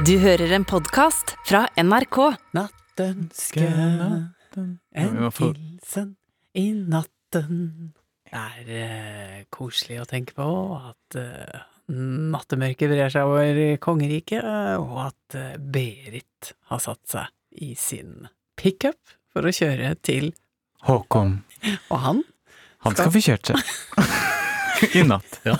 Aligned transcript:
Du 0.00 0.14
hører 0.16 0.54
en 0.56 0.64
podkast 0.64 1.34
fra 1.44 1.66
NRK. 1.76 2.16
Nattønske, 2.56 3.66
natten, 3.68 4.70
en 4.96 5.18
hilsen 5.36 6.14
i 6.56 6.64
natten. 6.72 7.92
Det 8.24 8.40
er 8.40 8.72
eh, 8.72 9.36
koselig 9.52 10.00
å 10.00 10.08
tenke 10.08 10.32
på 10.38 10.48
at 10.78 11.18
eh, 11.20 11.60
nattemørket 11.92 12.94
brer 12.94 13.12
seg 13.12 13.28
over 13.28 13.62
kongeriket, 13.84 14.48
og 14.80 14.96
at 15.10 15.38
eh, 15.38 15.54
Berit 15.60 16.54
har 16.72 16.82
satt 16.82 17.04
seg 17.12 17.60
i 17.60 17.74
sin 17.76 18.30
pickup 18.56 19.16
for 19.28 19.44
å 19.44 19.52
kjøre 19.52 19.92
til 20.00 20.32
Håkon. 20.88 21.42
Og 21.92 21.98
han 22.08 22.24
Han 22.88 22.96
skal 22.96 23.12
få 23.12 23.26
kjørt 23.28 23.52
seg. 23.52 23.74
I 24.98 25.02
natt. 25.06 25.38
Ja, 25.46 25.56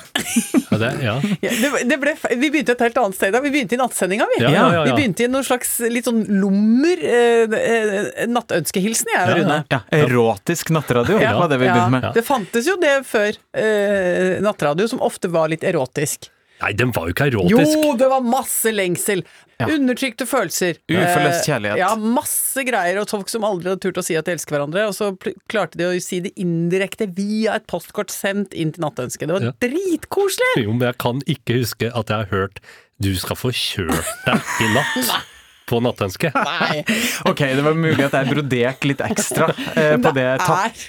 det, 0.70 0.90
ja. 1.02 1.14
ja, 1.40 1.50
det, 1.60 1.70
det 1.90 1.98
ble, 2.00 2.14
Vi 2.40 2.50
begynte 2.50 2.74
et 2.76 2.84
helt 2.86 2.98
annet 3.02 3.16
sted. 3.18 3.36
Vi 3.44 3.50
begynte 3.54 3.76
i 3.76 3.80
nattsendinga, 3.80 4.26
vi. 4.34 4.42
Ja, 4.44 4.50
ja, 4.54 4.66
ja, 4.74 4.82
Vi 4.88 4.92
begynte 4.98 5.26
i 5.26 5.30
noen 5.30 5.46
slags 5.46 5.74
litt 5.92 6.08
sånn 6.08 6.22
lommer 6.42 7.02
eh, 7.06 7.56
eh, 7.58 8.26
nattønskehilsen, 8.30 9.12
jeg 9.14 9.22
og 9.22 9.32
Ja, 9.32 9.36
ja. 9.36 9.42
Rune. 9.42 9.58
Ja, 9.72 9.80
erotisk 10.02 10.72
nattradio 10.74 11.20
Ja. 11.22 11.34
var 11.38 11.48
det 11.52 11.60
vi 11.62 11.68
begynte 11.70 11.94
med. 11.96 12.08
Ja. 12.08 12.12
Det 12.16 12.24
fantes 12.26 12.68
jo 12.70 12.76
det 12.82 12.94
før 13.08 13.32
eh, 13.54 14.38
nattradio, 14.44 14.88
som 14.90 15.02
ofte 15.04 15.30
var 15.32 15.48
litt 15.52 15.64
erotisk. 15.64 16.30
Nei, 16.62 16.72
den 16.78 16.92
var 16.94 17.08
jo 17.08 17.14
ikke 17.16 17.26
erotisk. 17.32 17.72
Jo, 17.82 17.94
det 17.98 18.08
var 18.12 18.22
masse 18.24 18.70
lengsel! 18.72 19.24
Ja. 19.62 19.66
Undertrykte 19.70 20.26
følelser. 20.26 20.78
Uforløst 20.90 21.42
Eh, 21.44 21.46
kjærlighet. 21.52 21.78
Ja, 21.78 21.90
masse 21.94 22.64
greier, 22.66 22.98
og 23.02 23.10
folk 23.12 23.28
som 23.30 23.44
aldri 23.46 23.70
hadde 23.70 23.82
turt 23.84 23.98
å 24.00 24.02
si 24.02 24.16
at 24.18 24.26
de 24.26 24.32
elsker 24.34 24.56
hverandre, 24.56 24.88
og 24.90 24.94
så 24.96 25.12
klarte 25.50 25.78
de 25.78 25.86
å 25.86 25.92
si 26.02 26.18
det 26.24 26.32
indirekte 26.42 27.06
via 27.14 27.54
et 27.60 27.66
postkort 27.70 28.10
sendt 28.10 28.54
inn 28.58 28.72
til 28.74 28.82
nattønsket. 28.82 29.28
Det 29.30 29.36
var 29.36 29.46
Ja. 29.46 29.52
dritkoselig! 29.62 30.64
Jo, 30.64 30.72
men 30.72 30.88
jeg 30.88 30.98
kan 30.98 31.22
ikke 31.30 31.60
huske 31.60 31.92
at 31.94 32.06
jeg 32.10 32.16
har 32.16 32.30
hørt 32.32 32.58
'du 33.00 33.14
skal 33.18 33.36
få 33.36 33.50
kjørt 33.54 34.10
deg 34.26 34.40
i 34.62 34.72
natt' 34.74 35.12
på 35.70 35.78
nattønsket. 35.82 36.34
Nei, 36.34 36.82
Ok, 37.30 37.38
det 37.38 37.62
var 37.62 37.74
mulig 37.74 38.02
at 38.04 38.12
jeg 38.18 38.34
broderte 38.34 38.84
litt 38.90 39.00
ekstra 39.00 39.48
eh, 39.76 39.96
på 39.96 40.10
det. 40.14 40.26
Takk. 40.42 40.82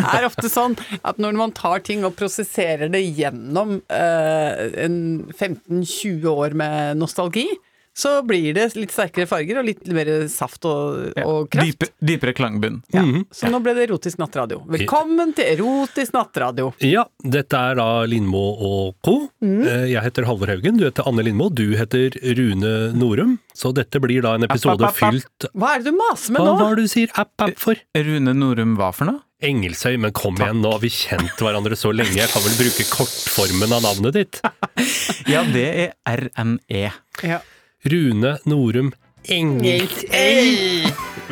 Er, 0.00 0.26
ofte 0.26 0.50
sånn 0.52 0.76
at 1.02 1.20
når 1.22 1.38
man 1.38 1.54
tar 1.56 1.84
ting 1.86 2.04
og 2.06 2.16
prosesserer 2.18 2.90
det 2.92 3.02
gjennom 3.04 3.78
eh, 3.92 4.64
en 4.84 4.98
15-20 5.32 6.28
år 6.30 6.56
med 6.58 7.00
nostalgi, 7.00 7.48
så 7.96 8.10
blir 8.26 8.52
det 8.56 8.74
litt 8.74 8.90
sterkere 8.90 9.26
farger 9.30 9.60
og 9.60 9.66
litt 9.68 9.86
mer 9.94 10.08
saft 10.28 10.64
og, 10.66 11.12
Ja. 11.16 11.24
og 11.30 11.48
kraft. 11.50 11.78
Dype, 11.78 11.88
dypere 12.02 12.34
klangbunn. 12.34 12.82
Ja, 12.92 13.02
Mhm. 13.02 13.26
så 13.30 13.48
nå 13.50 13.60
ble 13.62 13.74
det 13.74 13.88
erotisk 13.88 14.18
nattradio. 14.18 14.64
Velkommen 14.66 15.34
til 15.34 15.44
erotisk 15.56 16.12
nattradio. 16.12 16.72
Ja, 16.80 17.04
dette 17.22 17.54
er 17.54 17.74
da 17.76 18.04
Lindmo 18.04 18.42
og 18.58 18.96
co. 19.04 19.28
Mm. 19.42 19.62
Eh, 19.66 19.86
Jeg 19.94 20.02
heter 20.02 20.24
Halvor 20.26 20.48
Haugen, 20.48 20.76
du 20.76 20.84
heter 20.90 21.06
Anne 21.06 21.22
Lindmo, 21.22 21.48
du 21.54 21.76
heter 21.76 22.10
Rune 22.36 22.92
Norum. 22.94 23.38
Så 23.54 23.72
dette 23.72 24.00
blir 24.00 24.22
da 24.22 24.34
en 24.34 24.42
episode 24.42 24.82
App, 24.82 24.90
app, 24.90 24.96
app, 24.96 25.02
app. 25.02 25.14
fylt 25.14 25.50
Hva 25.54 25.74
er 25.76 25.78
det 25.78 25.92
du 25.92 25.92
maser 25.96 26.32
med 26.32 26.40
nå? 26.40 26.44
Hva 26.44 26.60
er 26.60 26.64
var 26.64 26.74
det 26.76 26.82
du 26.82 26.88
sier 26.88 27.08
app, 27.16 27.30
app 27.38 27.56
for? 27.58 27.76
Rune 27.94 28.34
Norum 28.34 28.76
hva 28.76 28.92
for 28.92 29.04
noe? 29.06 29.20
Engelsøy, 29.44 29.98
men 30.00 30.10
kom 30.10 30.34
igjen, 30.36 30.62
nå 30.62 30.70
har 30.72 30.78
vi 30.80 30.88
kjent 30.88 31.36
hverandre 31.38 31.76
så 31.76 31.92
lenge, 31.94 32.16
jeg 32.16 32.28
kan 32.32 32.40
vel 32.42 32.54
bruke 32.56 32.84
kortformen 32.90 33.70
av 33.76 33.82
navnet 33.82 34.12
ditt? 34.14 34.40
Ja, 35.28 35.42
det 35.44 35.94
er 36.06 36.28
RNE. 36.32 36.92
Ja. 37.22 37.38
Rune 37.84 38.38
Norum 38.48 38.94
Engelsøy. 39.28 40.86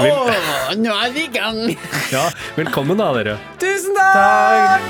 Åh, 0.04 0.74
nå 0.76 0.92
er 0.92 1.14
vi 1.14 1.22
i 1.24 1.30
gang! 1.32 1.60
Ja, 2.12 2.26
velkommen 2.58 3.00
da, 3.00 3.06
dere. 3.16 3.38
Tusen 3.60 3.96
takk! 3.96 4.84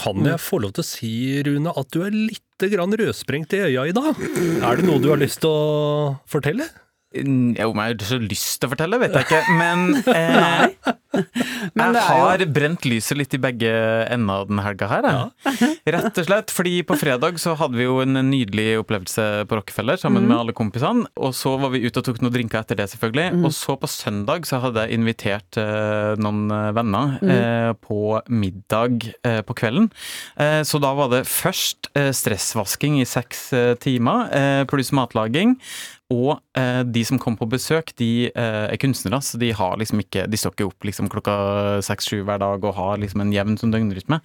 Kan 0.00 0.24
jeg 0.24 0.40
få 0.40 0.62
lov 0.64 0.72
til 0.78 0.80
å 0.80 0.88
si, 0.88 1.12
Rune, 1.44 1.76
at 1.76 1.92
du 1.92 2.00
er 2.06 2.16
litt 2.16 2.68
grann 2.72 2.96
rødsprengt 2.96 3.52
i 3.52 3.66
øya 3.68 3.84
i 3.90 3.94
dag? 3.96 4.16
Er 4.64 4.80
det 4.80 4.88
noe 4.88 5.04
du 5.04 5.10
har 5.12 5.20
lyst 5.20 5.44
til 5.44 5.52
å 5.52 6.16
fortelle? 6.32 6.70
Mm, 7.14 7.54
Jo, 7.56 7.70
om 7.70 7.78
jeg 7.80 7.94
har 7.94 8.08
så 8.08 8.18
lyst 8.20 8.58
til 8.60 8.68
å 8.68 8.72
fortelle, 8.74 8.98
vet 9.00 9.14
jeg 9.14 9.26
ikke. 9.28 9.42
Men, 9.56 9.84
eh, 10.10 10.92
Men 11.78 11.94
jeg 11.96 12.02
har 12.04 12.42
brent 12.52 12.84
lyset 12.88 13.16
litt 13.16 13.32
i 13.36 13.40
begge 13.40 13.70
ender 14.12 14.42
av 14.42 14.48
denne 14.50 14.64
helga 14.66 14.88
her. 14.90 15.06
Ja. 15.06 15.54
Rett 15.96 16.18
og 16.18 16.26
slett, 16.26 16.52
fordi 16.52 16.80
på 16.84 16.96
fredag 16.98 17.38
så 17.40 17.54
hadde 17.56 17.78
vi 17.78 17.86
jo 17.86 18.00
en 18.02 18.18
nydelig 18.28 18.66
opplevelse 18.82 19.46
på 19.48 19.58
Rockefeller 19.60 20.00
sammen 20.02 20.26
med 20.26 20.36
alle 20.36 20.54
kompisene. 20.56 21.06
Og 21.16 21.32
så 21.38 21.54
var 21.62 21.72
vi 21.72 21.84
ute 21.86 22.02
og 22.02 22.08
tok 22.10 22.20
noen 22.24 22.34
drinker 22.34 22.60
etter 22.64 22.80
det, 22.82 22.88
selvfølgelig. 22.92 23.40
Og 23.46 23.54
så 23.54 23.78
på 23.80 23.88
søndag 23.90 24.44
så 24.50 24.60
hadde 24.66 24.84
jeg 24.84 24.98
invitert 24.98 25.60
eh, 25.62 26.12
noen 26.20 26.50
eh, 26.52 26.68
venner 26.76 27.16
eh, 27.22 27.70
på 27.86 28.18
middag 28.28 29.08
eh, 29.22 29.40
på 29.46 29.56
kvelden. 29.62 29.88
Eh, 30.42 30.60
så 30.66 30.82
da 30.82 30.92
var 30.98 31.14
det 31.14 31.22
først 31.30 31.92
stressvasking 31.96 32.98
i 33.00 33.06
seks 33.08 33.46
timer, 33.80 34.26
eh, 34.36 34.62
pluss 34.68 34.92
matlaging. 34.96 35.56
Og 36.14 36.36
eh, 36.58 36.82
de 36.86 37.02
som 37.08 37.18
kom 37.18 37.34
på 37.38 37.48
besøk, 37.50 37.90
de 37.98 38.28
eh, 38.30 38.66
er 38.70 38.78
kunstnere, 38.78 39.18
så 39.26 39.40
de 39.42 39.48
har 39.58 39.74
liksom 39.80 39.98
ikke 40.04 40.26
De 40.30 40.38
står 40.38 40.54
ikke 40.54 40.68
opp 40.68 40.86
liksom 40.86 41.08
klokka 41.10 41.34
seks-sju 41.82 42.20
hver 42.28 42.38
dag 42.42 42.62
og 42.64 42.76
har 42.78 43.00
liksom 43.02 43.24
en 43.24 43.32
jevn 43.34 43.56
sånn 43.58 43.72
døgnrytme. 43.74 44.20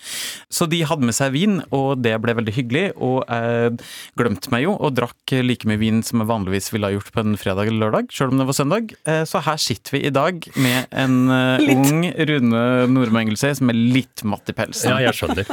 Så 0.54 0.68
de 0.70 0.84
hadde 0.86 1.08
med 1.10 1.18
seg 1.18 1.34
vin, 1.34 1.58
og 1.74 2.04
det 2.06 2.14
ble 2.22 2.36
veldig 2.38 2.54
hyggelig. 2.54 2.86
Og 3.02 3.24
jeg 3.26 3.80
glemte 4.20 4.54
meg 4.54 4.68
jo 4.68 4.76
og 4.78 4.94
drakk 5.00 5.36
like 5.42 5.66
mye 5.70 5.82
vin 5.82 6.04
som 6.06 6.22
jeg 6.22 6.30
vanligvis 6.30 6.70
ville 6.74 6.88
ha 6.92 6.94
gjort 6.96 7.12
på 7.16 7.24
en 7.26 7.38
fredag 7.42 7.72
eller 7.72 7.88
lørdag, 7.88 8.12
sjøl 8.14 8.34
om 8.36 8.42
det 8.44 8.48
var 8.52 8.60
søndag. 8.60 8.94
Eh, 9.10 9.24
så 9.30 9.42
her 9.46 9.58
sitter 9.62 9.98
vi 9.98 10.04
i 10.06 10.14
dag 10.14 10.46
med 10.62 10.86
en 10.94 11.18
eh, 11.34 11.66
ung 11.76 12.06
Rune 12.32 12.64
nordmengelse 12.92 13.22
Engelsøy 13.22 13.54
som 13.60 13.70
er 13.72 13.78
litt 13.78 14.24
matt 14.28 14.50
i 14.50 14.56
pelsen. 14.58 14.92
Ja, 14.96 15.10
jeg 15.10 15.18
skjønner. 15.18 15.46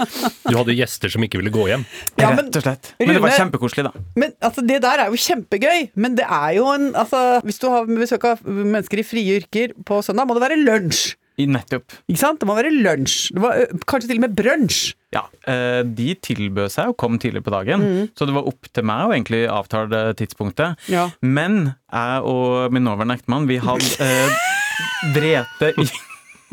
Du 0.49 0.55
hadde 0.57 0.75
gjester 0.77 1.13
som 1.13 1.25
ikke 1.25 1.41
ville 1.41 1.53
gå 1.55 1.67
hjem. 1.71 1.85
Ja, 2.21 2.31
men- 2.33 2.49
Rett 2.49 2.57
og 2.61 2.65
slett. 2.65 2.93
Men 3.01 3.13
det 3.17 3.23
var 3.25 3.35
kjempekoselig, 3.37 3.85
da. 3.89 4.05
Men 4.19 4.33
altså, 4.45 4.65
det 4.67 4.79
der 4.85 5.03
er 5.05 5.13
jo 5.13 5.21
kjempegøy, 5.21 5.91
men 6.01 6.18
det 6.19 6.27
er 6.27 6.51
jo 6.59 6.67
en 6.75 6.91
altså, 6.99 7.41
Hvis 7.47 7.61
du 7.63 7.69
har 7.73 7.89
besøk 7.89 8.27
av 8.29 8.45
mennesker 8.45 9.01
i 9.01 9.07
frie 9.07 9.39
yrker 9.41 9.75
på 9.87 10.03
søndag, 10.05 10.29
må 10.29 10.37
det 10.37 10.45
være 10.45 10.61
lunsj. 10.61 11.15
I 11.39 11.47
nettopp. 11.47 11.95
Ikke 12.11 12.19
sant? 12.19 12.41
Det 12.41 12.49
må 12.51 12.57
være 12.59 12.73
lunsj. 12.75 13.29
Det 13.37 13.43
var, 13.45 13.61
kanskje 13.87 14.11
til 14.11 14.19
og 14.19 14.25
med 14.27 14.35
brunsj. 14.39 14.81
Ja, 15.15 15.23
eh, 15.49 15.81
de 15.87 16.11
tilbød 16.27 16.73
seg 16.75 16.91
å 16.91 16.97
komme 16.99 17.21
tidlig 17.23 17.45
på 17.47 17.53
dagen, 17.55 17.85
så 18.19 18.27
det 18.29 18.35
var 18.37 18.49
opp 18.51 18.69
til 18.75 18.85
meg 18.91 19.07
å 19.07 19.15
egentlig 19.15 19.45
avtale 19.49 20.03
tidspunktet. 20.19 20.83
Ja. 20.93 21.07
Men 21.23 21.77
jeg 21.87 22.27
og 22.29 22.75
min 22.75 22.85
nåværende 22.85 23.17
ektemann, 23.21 23.47
vi 23.49 23.61
hadde 23.63 23.89
eh, 24.05 24.43
drete 25.17 25.73
i 25.79 25.89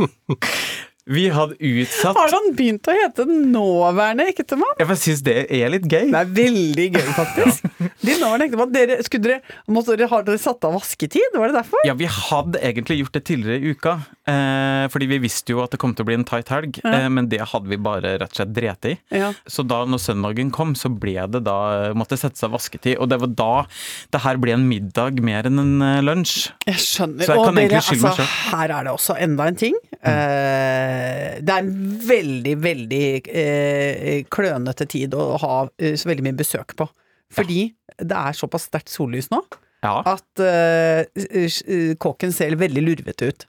Vi 1.06 1.28
hadde 1.30 1.54
utsatt 1.60 2.18
Har 2.18 2.32
han 2.34 2.48
begynt 2.58 2.88
å 2.90 2.94
hete 2.98 3.28
nåværende 3.30 4.26
ektemann? 4.32 4.74
Jeg 4.82 4.98
syns 4.98 5.22
det 5.26 5.36
er 5.54 5.70
litt 5.70 5.86
gøy. 5.86 6.08
Det 6.10 6.22
er 6.22 6.32
veldig 6.40 6.88
gøy, 6.96 7.10
faktisk. 7.14 7.68
Din 8.08 8.18
nåværende 8.24 8.48
ektemann, 8.50 8.72
dere, 8.74 8.98
skulle 9.06 9.28
dere, 9.28 9.58
måtte 9.70 9.94
dere, 9.94 10.10
har 10.10 10.26
dere 10.26 10.42
satt 10.42 10.66
av 10.66 10.74
vasketid? 10.80 11.38
Var 11.38 11.54
det 11.54 11.60
derfor? 11.60 11.86
Ja, 11.86 11.94
vi 12.00 12.10
hadde 12.10 12.58
egentlig 12.58 13.04
gjort 13.04 13.20
det 13.20 13.22
tidligere 13.30 13.62
i 13.62 13.76
uka, 13.78 14.00
eh, 14.28 14.86
fordi 14.92 15.08
vi 15.10 15.20
visste 15.24 15.54
jo 15.54 15.62
at 15.64 15.74
det 15.76 15.80
kom 15.82 15.94
til 15.96 16.06
å 16.06 16.10
bli 16.10 16.18
en 16.20 16.26
tight 16.28 16.50
helg, 16.54 16.80
eh, 16.86 17.08
men 17.14 17.30
det 17.32 17.42
hadde 17.52 17.70
vi 17.72 17.78
bare 17.82 18.16
rett 18.22 18.32
og 18.34 18.40
slett 18.42 18.54
drete 18.56 18.94
i. 18.94 18.98
Ja. 19.16 19.32
Så 19.48 19.66
da 19.68 19.84
når 19.86 20.02
søndagen 20.04 20.52
kom, 20.56 20.74
så 20.78 20.90
ble 20.92 21.18
det 21.32 21.44
da 21.48 21.94
måtte 21.98 22.18
sette 22.20 22.40
seg 22.42 22.54
vasketid, 22.54 22.98
og 23.00 23.10
det 23.12 23.20
var 23.24 23.34
da 23.38 23.52
det 24.14 24.24
her 24.26 24.40
ble 24.42 24.56
en 24.58 24.68
middag 24.70 25.22
mer 25.26 25.50
enn 25.50 25.62
en 25.62 25.76
eh, 25.86 26.02
lunsj. 26.06 26.50
Jeg 26.68 26.82
skjønner. 26.84 27.26
Så 27.26 27.36
jeg 27.36 27.42
og 27.42 27.50
kan 27.50 27.60
dere, 27.62 27.82
altså, 27.82 28.28
her 28.52 28.76
er 28.80 28.88
det 28.90 28.94
også 28.96 29.18
enda 29.26 29.50
en 29.52 29.60
ting. 29.66 29.78
Eh, 30.06 31.40
det 31.42 31.52
er 31.56 31.64
en 31.64 31.74
veldig, 32.06 32.56
veldig 32.62 33.06
eh, 33.30 34.24
klønete 34.32 34.88
tid 34.92 35.16
å 35.18 35.36
ha 35.42 35.56
eh, 35.82 35.96
så 36.00 36.10
veldig 36.12 36.26
mye 36.30 36.38
besøk 36.40 36.76
på. 36.78 36.88
Fordi 37.36 37.68
det 38.00 38.16
er 38.16 38.38
såpass 38.38 38.68
sterkt 38.70 38.92
sollys 38.94 39.32
nå 39.34 39.40
Ja. 39.86 40.00
at 40.08 40.42
kåken 42.02 42.32
ser 42.34 42.56
veldig 42.58 42.84
lurvete 42.86 43.28
ut. 43.30 43.46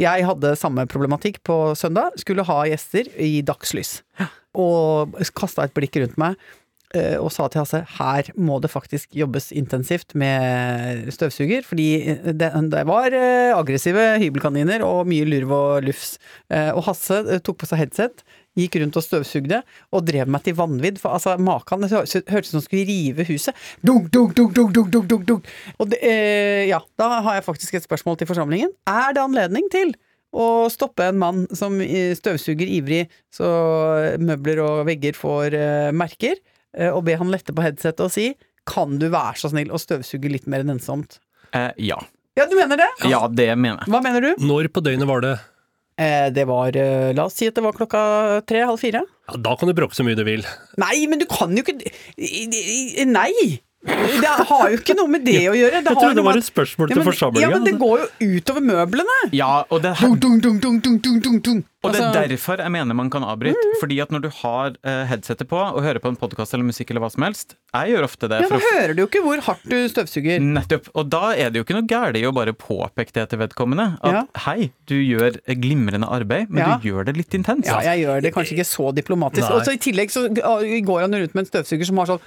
Jeg 0.00 0.26
hadde 0.28 0.54
samme 0.58 0.84
problematikk 0.90 1.40
på 1.46 1.56
søndag. 1.78 2.16
Skulle 2.20 2.44
ha 2.46 2.60
gjester 2.68 3.08
i 3.22 3.40
dagslys. 3.46 4.00
Og 4.56 5.16
kasta 5.36 5.66
et 5.66 5.74
blikk 5.76 5.98
rundt 6.00 6.16
meg 6.20 6.38
eh, 6.96 7.16
og 7.20 7.28
sa 7.34 7.48
til 7.52 7.60
Hasse 7.60 7.82
her 7.98 8.30
må 8.40 8.56
det 8.64 8.70
faktisk 8.72 9.12
jobbes 9.16 9.50
intensivt 9.52 10.14
med 10.16 11.10
støvsuger, 11.12 11.66
fordi 11.66 11.88
det, 12.32 12.48
det 12.72 12.84
var 12.88 13.12
eh, 13.12 13.52
aggressive 13.56 14.06
hybelkaniner 14.22 14.84
og 14.86 15.04
mye 15.10 15.28
lurv 15.28 15.52
og 15.58 15.86
lufs. 15.90 16.16
Eh, 16.48 16.70
Og 16.72 16.86
Hasse 16.88 17.20
eh, 17.26 17.42
tok 17.44 17.60
på 17.60 17.68
seg 17.68 17.84
headset, 17.84 18.24
gikk 18.56 18.78
rundt 18.80 18.98
og 18.98 19.04
støvsugde, 19.04 19.60
og 19.92 20.06
drev 20.08 20.30
meg 20.32 20.46
til 20.46 20.56
vanvidd. 20.58 21.00
For 21.02 21.16
altså, 21.16 21.36
makan 21.42 21.84
det 21.84 21.92
hørtes 21.92 22.24
ut 22.24 22.50
som 22.50 22.60
han 22.60 22.66
skulle 22.66 22.88
rive 22.88 23.28
huset. 23.28 23.62
Dunk, 23.84 24.10
dunk, 24.14 24.34
dunk, 24.38 24.56
dunk, 24.56 24.74
dunk, 24.74 24.90
dunk, 24.94 25.08
dunk, 25.12 25.28
dunk. 25.28 25.54
Og 25.78 25.92
det, 25.92 26.00
eh, 26.02 26.64
ja, 26.70 26.80
da 26.98 27.10
har 27.20 27.38
jeg 27.38 27.46
faktisk 27.46 27.78
et 27.78 27.86
spørsmål 27.86 28.18
til 28.20 28.30
forsamlingen. 28.32 28.74
Er 28.88 29.14
det 29.16 29.24
anledning 29.24 29.70
til 29.72 29.94
å 30.36 30.66
stoppe 30.72 31.06
en 31.06 31.20
mann 31.20 31.46
som 31.56 31.78
eh, 31.80 32.12
støvsuger 32.18 32.68
ivrig 32.80 33.06
så 33.32 33.46
møbler 34.20 34.60
og 34.64 34.84
vegger 34.88 35.16
får 35.16 35.56
eh, 35.56 35.94
merker, 35.96 36.36
eh, 36.76 36.90
og 36.90 37.04
be 37.06 37.16
han 37.16 37.32
lette 37.32 37.54
på 37.56 37.64
headsetet 37.64 38.04
og 38.04 38.12
si 38.12 38.30
kan 38.66 38.98
du 38.98 39.08
være 39.12 39.38
så 39.38 39.52
snill 39.52 39.70
å 39.70 39.78
støvsuge 39.80 40.30
litt 40.32 40.48
mer 40.50 40.64
nennsomt? 40.66 41.20
Eh, 41.54 41.70
ja. 41.86 41.98
Ja, 42.36 42.44
du 42.50 42.56
mener 42.58 42.80
det? 42.80 42.88
Ja, 43.08 43.22
det 43.32 43.48
mener 43.56 43.84
jeg. 43.84 43.92
Hva 43.94 44.02
mener 44.04 44.24
du? 44.24 44.32
Når 44.42 44.68
på 44.74 44.82
døgnet 44.84 45.08
var 45.08 45.22
det 45.24 45.36
det 45.96 46.44
var 46.48 46.76
eh, 46.76 47.12
La 47.16 47.24
oss 47.30 47.38
si 47.40 47.46
at 47.48 47.56
det 47.56 47.64
var 47.64 47.72
klokka 47.76 48.00
tre-halv 48.48 48.80
fire. 48.80 49.00
Ja, 49.30 49.38
da 49.40 49.54
kan 49.56 49.70
du 49.70 49.74
bråke 49.76 49.96
så 49.96 50.04
mye 50.06 50.18
du 50.18 50.24
vil. 50.26 50.44
Nei, 50.80 51.06
men 51.08 51.22
du 51.22 51.26
kan 51.30 51.54
jo 51.56 51.64
ikke 51.64 51.78
Nei! 53.08 53.32
Det 53.86 54.30
har 54.48 54.70
jo 54.72 54.78
ikke 54.80 54.96
noe 54.98 55.10
med 55.10 55.22
det 55.26 55.44
å 55.46 55.54
gjøre. 55.54 55.78
Det 55.78 55.92
Jeg 55.92 55.94
har 55.94 56.00
trodde 56.00 56.18
det 56.18 56.24
var 56.26 56.38
et 56.40 56.46
spørsmål 56.48 56.88
Ja, 56.88 56.94
til 56.94 56.98
men, 57.02 57.06
forsamlinga. 57.06 57.46
ja, 57.46 57.50
men 57.54 57.66
det 57.68 57.74
går 57.78 58.00
jo 58.02 58.30
utover 58.40 58.64
møblene. 58.66 59.18
Ja, 59.36 59.50
og 59.70 59.82
det, 59.84 59.92
her... 60.00 60.16
dung, 60.24 60.40
dung, 60.42 60.58
dung, 60.62 60.80
dung, 60.82 60.98
dung, 61.04 61.20
dung, 61.22 61.36
dung. 61.46 61.60
Og 61.86 61.92
det 61.94 62.00
er 62.02 62.06
Altså, 62.10 62.28
derfor 62.28 62.60
jeg 62.64 62.72
mener 62.74 62.94
man 62.98 63.10
kan 63.10 63.22
avbryte. 63.24 63.70
Fordi 63.80 64.00
at 64.02 64.10
når 64.14 64.22
du 64.26 64.28
har 64.42 64.74
eh, 64.82 65.04
headsetet 65.10 65.48
på 65.48 65.56
og 65.60 65.80
hører 65.84 66.00
på 66.02 66.08
en 66.12 66.16
podkast 66.20 66.54
eller 66.54 66.66
musikk 66.66 66.90
eller 66.90 67.00
hva 67.04 67.10
som 67.14 67.22
helst 67.26 67.54
Jeg 67.76 67.94
gjør 67.94 68.04
ofte 68.08 68.28
det. 68.32 68.40
ja, 68.42 68.48
da 68.50 68.58
hører 68.58 68.94
du 68.96 69.02
jo 69.02 69.06
ikke 69.08 69.22
hvor 69.24 69.40
hardt 69.46 69.64
du 69.68 69.76
støvsuger. 69.92 70.40
Nettopp. 70.42 70.90
Og 70.94 71.08
da 71.12 71.32
er 71.36 71.50
det 71.54 71.60
jo 71.60 71.64
ikke 71.66 71.76
noe 71.78 71.86
galt 71.90 72.16
i 72.16 72.24
å 72.26 72.32
bare 72.34 72.52
påpeke 72.56 73.12
det 73.12 73.28
til 73.30 73.38
vedkommende. 73.38 73.98
At 74.02 74.12
Ja. 74.12 74.22
hei, 74.46 74.72
du 74.86 74.94
gjør 74.96 75.38
glimrende 75.46 76.08
arbeid, 76.10 76.50
men 76.50 76.62
Ja. 76.64 76.76
du 76.82 76.88
gjør 76.90 77.04
det 77.06 77.16
litt 77.16 77.30
intenst. 77.34 77.66
Ja, 77.68 77.80
jeg 77.80 78.04
gjør 78.06 78.22
det 78.22 78.34
kanskje 78.34 78.56
ikke 78.58 78.66
så 78.68 78.92
diplomatisk. 78.94 79.50
Og 79.50 79.62
så 79.64 79.72
I 79.74 79.78
tillegg 79.78 80.10
så 80.10 80.28
går 80.34 81.00
han 81.00 81.12
rundt 81.14 81.34
med 81.34 81.44
en 81.46 81.50
støvsuger 81.52 81.86
som 81.86 81.96
har 81.98 82.06
sånn 82.06 82.20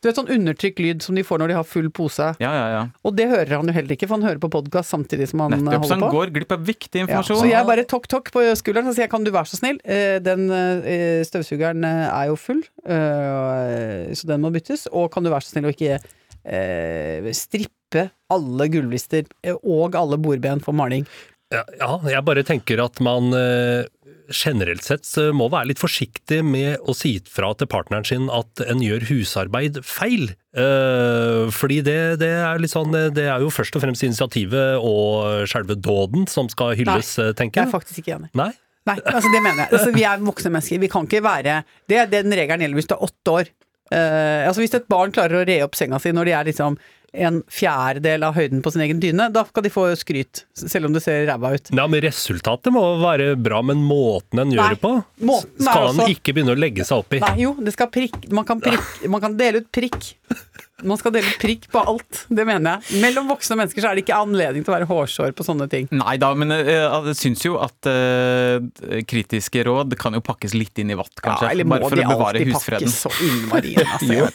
Du 0.00 0.08
vet 0.08 0.16
sånn 0.16 0.30
undertrykt 0.32 0.78
lyd 0.80 1.02
som 1.04 1.16
de 1.16 1.22
får 1.26 1.40
når 1.42 1.48
de 1.52 1.56
har 1.58 1.66
full 1.68 1.88
pose. 1.94 2.26
ja, 2.40 2.50
ja. 2.54 2.66
ja. 2.72 2.82
Og 3.04 3.14
det 3.16 3.26
hører 3.28 3.56
han 3.58 3.68
jo 3.68 3.74
heller 3.76 3.94
ikke, 3.96 4.06
for 4.08 4.16
han 4.18 4.26
hører 4.28 4.40
på 4.40 4.50
podkast 4.52 4.92
samtidig 4.92 5.28
som 5.30 5.40
han 5.44 5.52
holder 5.56 5.64
på 5.64 5.72
Nettopp. 5.74 5.88
Så 5.90 5.98
han 5.98 6.14
går 6.14 6.32
glipp 6.34 6.52
av 6.56 6.64
viktig 6.64 7.00
Ja, 7.00 7.04
informasjon. 7.06 7.40
så 7.42 7.48
jeg 7.74 7.82
bare 7.82 7.90
tok-tok 7.90 8.30
på 8.34 8.42
skulderen 8.58 8.90
og 8.90 8.94
sier 8.96 9.10
kan 9.10 9.24
du 9.26 9.32
være 9.34 9.50
så 9.50 9.58
snill, 9.58 9.80
eh, 9.82 10.20
den 10.22 10.46
eh, 10.54 11.22
støvsugeren 11.26 11.82
eh, 11.86 12.06
er 12.06 12.28
jo 12.30 12.36
full, 12.38 12.62
så 12.84 14.28
den 14.30 14.44
må 14.44 14.52
byttes, 14.54 14.86
og 14.92 15.10
kan 15.14 15.24
du 15.24 15.32
være 15.32 15.46
så 15.46 15.54
snill 15.54 15.70
å 15.70 15.74
ikke 15.74 15.98
strippe 17.34 18.02
alle 18.34 18.66
gulvlister 18.68 19.24
og 19.56 19.96
alle 19.96 20.18
bordben 20.20 20.60
for 20.62 20.76
maling. 20.76 21.06
Ja, 21.54 21.94
jeg 22.10 22.24
bare 22.26 22.44
tenker 22.44 22.82
at 22.84 23.00
man 23.04 23.32
generelt 24.32 24.84
sett 24.86 25.06
eh, 25.20 25.30
må 25.36 25.48
være 25.52 25.72
litt 25.72 25.82
forsiktig 25.82 26.40
med 26.46 26.82
å 26.82 26.94
si 26.96 27.16
fra 27.30 27.52
til 27.58 27.68
partneren 27.70 28.06
sin 28.08 28.30
at 28.32 28.62
en 28.64 28.82
gjør 28.84 29.06
husarbeid 29.10 29.80
feil. 29.86 30.30
Eh, 30.54 31.50
fordi 31.54 31.80
det, 31.86 31.98
det 32.22 32.30
er 32.44 32.62
litt 32.62 32.72
sånn 32.72 32.94
eh, 32.94 33.08
Det 33.14 33.26
er 33.26 33.42
jo 33.42 33.50
først 33.50 33.74
og 33.74 33.82
fremst 33.82 34.04
initiativet 34.06 34.78
og 34.78 35.48
selve 35.50 35.74
dåden 35.74 36.28
som 36.30 36.50
skal 36.52 36.76
hylles, 36.78 37.16
tenker 37.34 37.64
Jeg 37.64 37.66
Jeg 37.66 37.68
er 37.68 37.74
faktisk 37.74 38.04
ikke 38.04 38.16
enig. 38.20 38.30
Nei? 38.38 38.52
Nei, 38.84 38.98
altså 39.00 39.30
det 39.32 39.40
mener 39.40 39.62
jeg. 39.62 39.70
Altså, 39.72 39.92
vi 39.94 40.02
er 40.04 40.24
voksne 40.24 40.50
mennesker. 40.52 40.80
Vi 40.82 40.90
kan 40.92 41.06
ikke 41.08 41.24
være 41.24 41.62
det, 41.88 42.00
er 42.02 42.10
Den 42.12 42.34
regelen 42.36 42.66
gjelder 42.66 42.80
hvis 42.80 42.90
du 42.90 42.96
er 42.98 43.06
åtte 43.06 43.36
år. 43.40 43.52
Uh, 43.92 44.48
altså 44.48 44.62
Hvis 44.62 44.72
et 44.76 44.86
barn 44.88 45.12
klarer 45.12 45.42
å 45.42 45.44
re 45.44 45.58
opp 45.64 45.76
senga 45.76 45.98
si 46.00 46.08
når 46.14 46.28
de 46.28 46.32
er 46.32 46.46
liksom 46.48 46.76
en 47.14 47.42
fjerdedel 47.50 48.24
av 48.26 48.34
høyden 48.34 48.62
på 48.64 48.72
sin 48.74 48.82
egen 48.84 49.00
dyne, 49.02 49.28
da 49.32 49.44
skal 49.46 49.62
de 49.66 49.70
få 49.72 49.86
skryt, 49.98 50.44
selv 50.58 50.88
om 50.88 50.96
det 50.96 51.02
ser 51.04 51.26
ræva 51.28 51.54
ut. 51.54 51.70
Ja, 51.74 51.86
men 51.90 52.02
Resultatet 52.04 52.74
må 52.74 52.82
være 53.02 53.34
bra, 53.40 53.62
men 53.62 53.84
måten 53.86 54.42
en 54.42 54.54
gjør 54.54 54.74
det 54.74 54.80
på, 54.82 54.92
skal 55.60 55.88
en 55.90 56.02
også- 56.02 56.08
ikke 56.10 56.34
begynne 56.34 56.56
å 56.56 56.58
legge 56.58 56.84
seg 56.84 56.98
opp 56.98 57.14
i. 57.14 57.20
Nei, 57.20 57.36
jo, 57.44 57.54
det 57.54 57.72
skal 57.76 57.88
prikk, 57.94 58.28
man, 58.32 58.44
kan 58.44 58.60
prikk, 58.60 59.08
man 59.08 59.20
kan 59.20 59.36
dele 59.36 59.62
ut 59.62 59.70
prikk. 59.72 60.14
Man 60.82 60.98
skal 60.98 61.12
dele 61.14 61.30
prikk 61.38 61.68
på 61.70 61.78
alt, 61.86 62.24
det 62.34 62.42
mener 62.48 62.80
jeg. 62.82 62.98
Mellom 63.04 63.28
voksne 63.30 63.54
mennesker 63.60 63.84
så 63.84 63.92
er 63.92 63.94
det 63.94 64.02
ikke 64.02 64.16
anledning 64.18 64.64
til 64.66 64.72
å 64.72 64.74
være 64.74 64.88
hårsår 64.90 65.34
på 65.38 65.46
sånne 65.46 65.68
ting. 65.70 65.86
Nei 65.94 66.16
da, 66.18 66.32
men 66.34 66.50
eh, 66.50 66.70
jeg 66.72 67.14
syns 67.20 67.44
jo 67.46 67.54
at 67.62 67.86
uh, 67.86 68.58
kritiske 69.06 69.62
råd 69.68 69.94
kan 70.00 70.18
jo 70.18 70.22
pakkes 70.24 70.56
litt 70.58 70.82
inn 70.82 70.90
i 70.90 70.98
vatt, 70.98 71.14
kanskje. 71.22 71.46
Ja, 71.46 71.52
eller 71.54 71.68
må 71.70 71.78
bare 71.78 71.92
for 71.92 72.00
de 72.00 72.06
å 72.08 72.10
bevare 72.10 72.42
alltid 72.42 72.50
husfreden. 72.50 72.90
pakkes 72.90 72.98
så 73.06 73.14
innmari 73.22 73.76
inn? 73.76 73.86
Altså, 73.86 74.10
jo. 74.18 74.28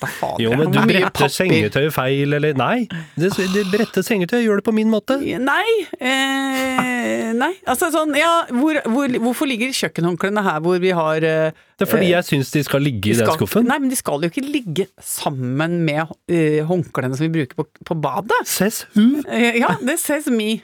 Jo, 0.45 0.56
men 0.62 0.71
du 0.71 0.80
bretter 0.94 1.36
sengetøy 1.36 1.89
feil, 1.94 2.39
eller 2.39 2.56
Nei, 2.59 2.88
det, 3.19 3.33
det 3.53 3.65
bretter 3.74 4.06
sengetøy, 4.07 4.39
gjør 4.45 4.63
det 4.63 4.68
på 4.71 4.75
min 4.80 4.92
måte. 4.92 5.19
Nei. 5.19 5.68
Eh, 6.00 7.30
nei. 7.35 7.53
Altså 7.68 7.92
sånn, 7.92 8.15
ja, 8.15 8.45
hvor, 8.56 8.80
hvor, 8.88 9.19
hvorfor 9.27 9.51
ligger 9.51 9.75
kjøkkenhåndklærne 9.75 10.47
her 10.47 10.63
hvor 10.63 10.80
vi 10.80 10.95
har 10.95 11.27
eh, 11.27 11.65
Det 11.79 11.85
er 11.87 11.91
fordi 11.93 12.09
jeg 12.11 12.25
syns 12.27 12.49
de 12.51 12.61
skal 12.67 12.81
ligge 12.83 13.13
i 13.13 13.13
de 13.15 13.23
den 13.23 13.31
skuffen. 13.37 13.63
Nei, 13.69 13.77
men 13.79 13.89
de 13.91 13.95
skal 13.95 14.19
jo 14.25 14.29
ikke 14.31 14.43
ligge 14.43 14.85
sammen 15.01 15.79
med 15.87 16.01
uh, 16.11 16.59
håndklærne 16.67 17.15
som 17.15 17.25
vi 17.29 17.31
bruker 17.39 17.55
på, 17.61 17.65
på 17.87 17.95
badet. 18.03 18.41
Ses 18.49 18.83
hu. 18.97 19.21
Eh, 19.27 19.59
Ja, 19.61 19.75
det 19.81 19.95
says 20.03 20.27
me. 20.27 20.59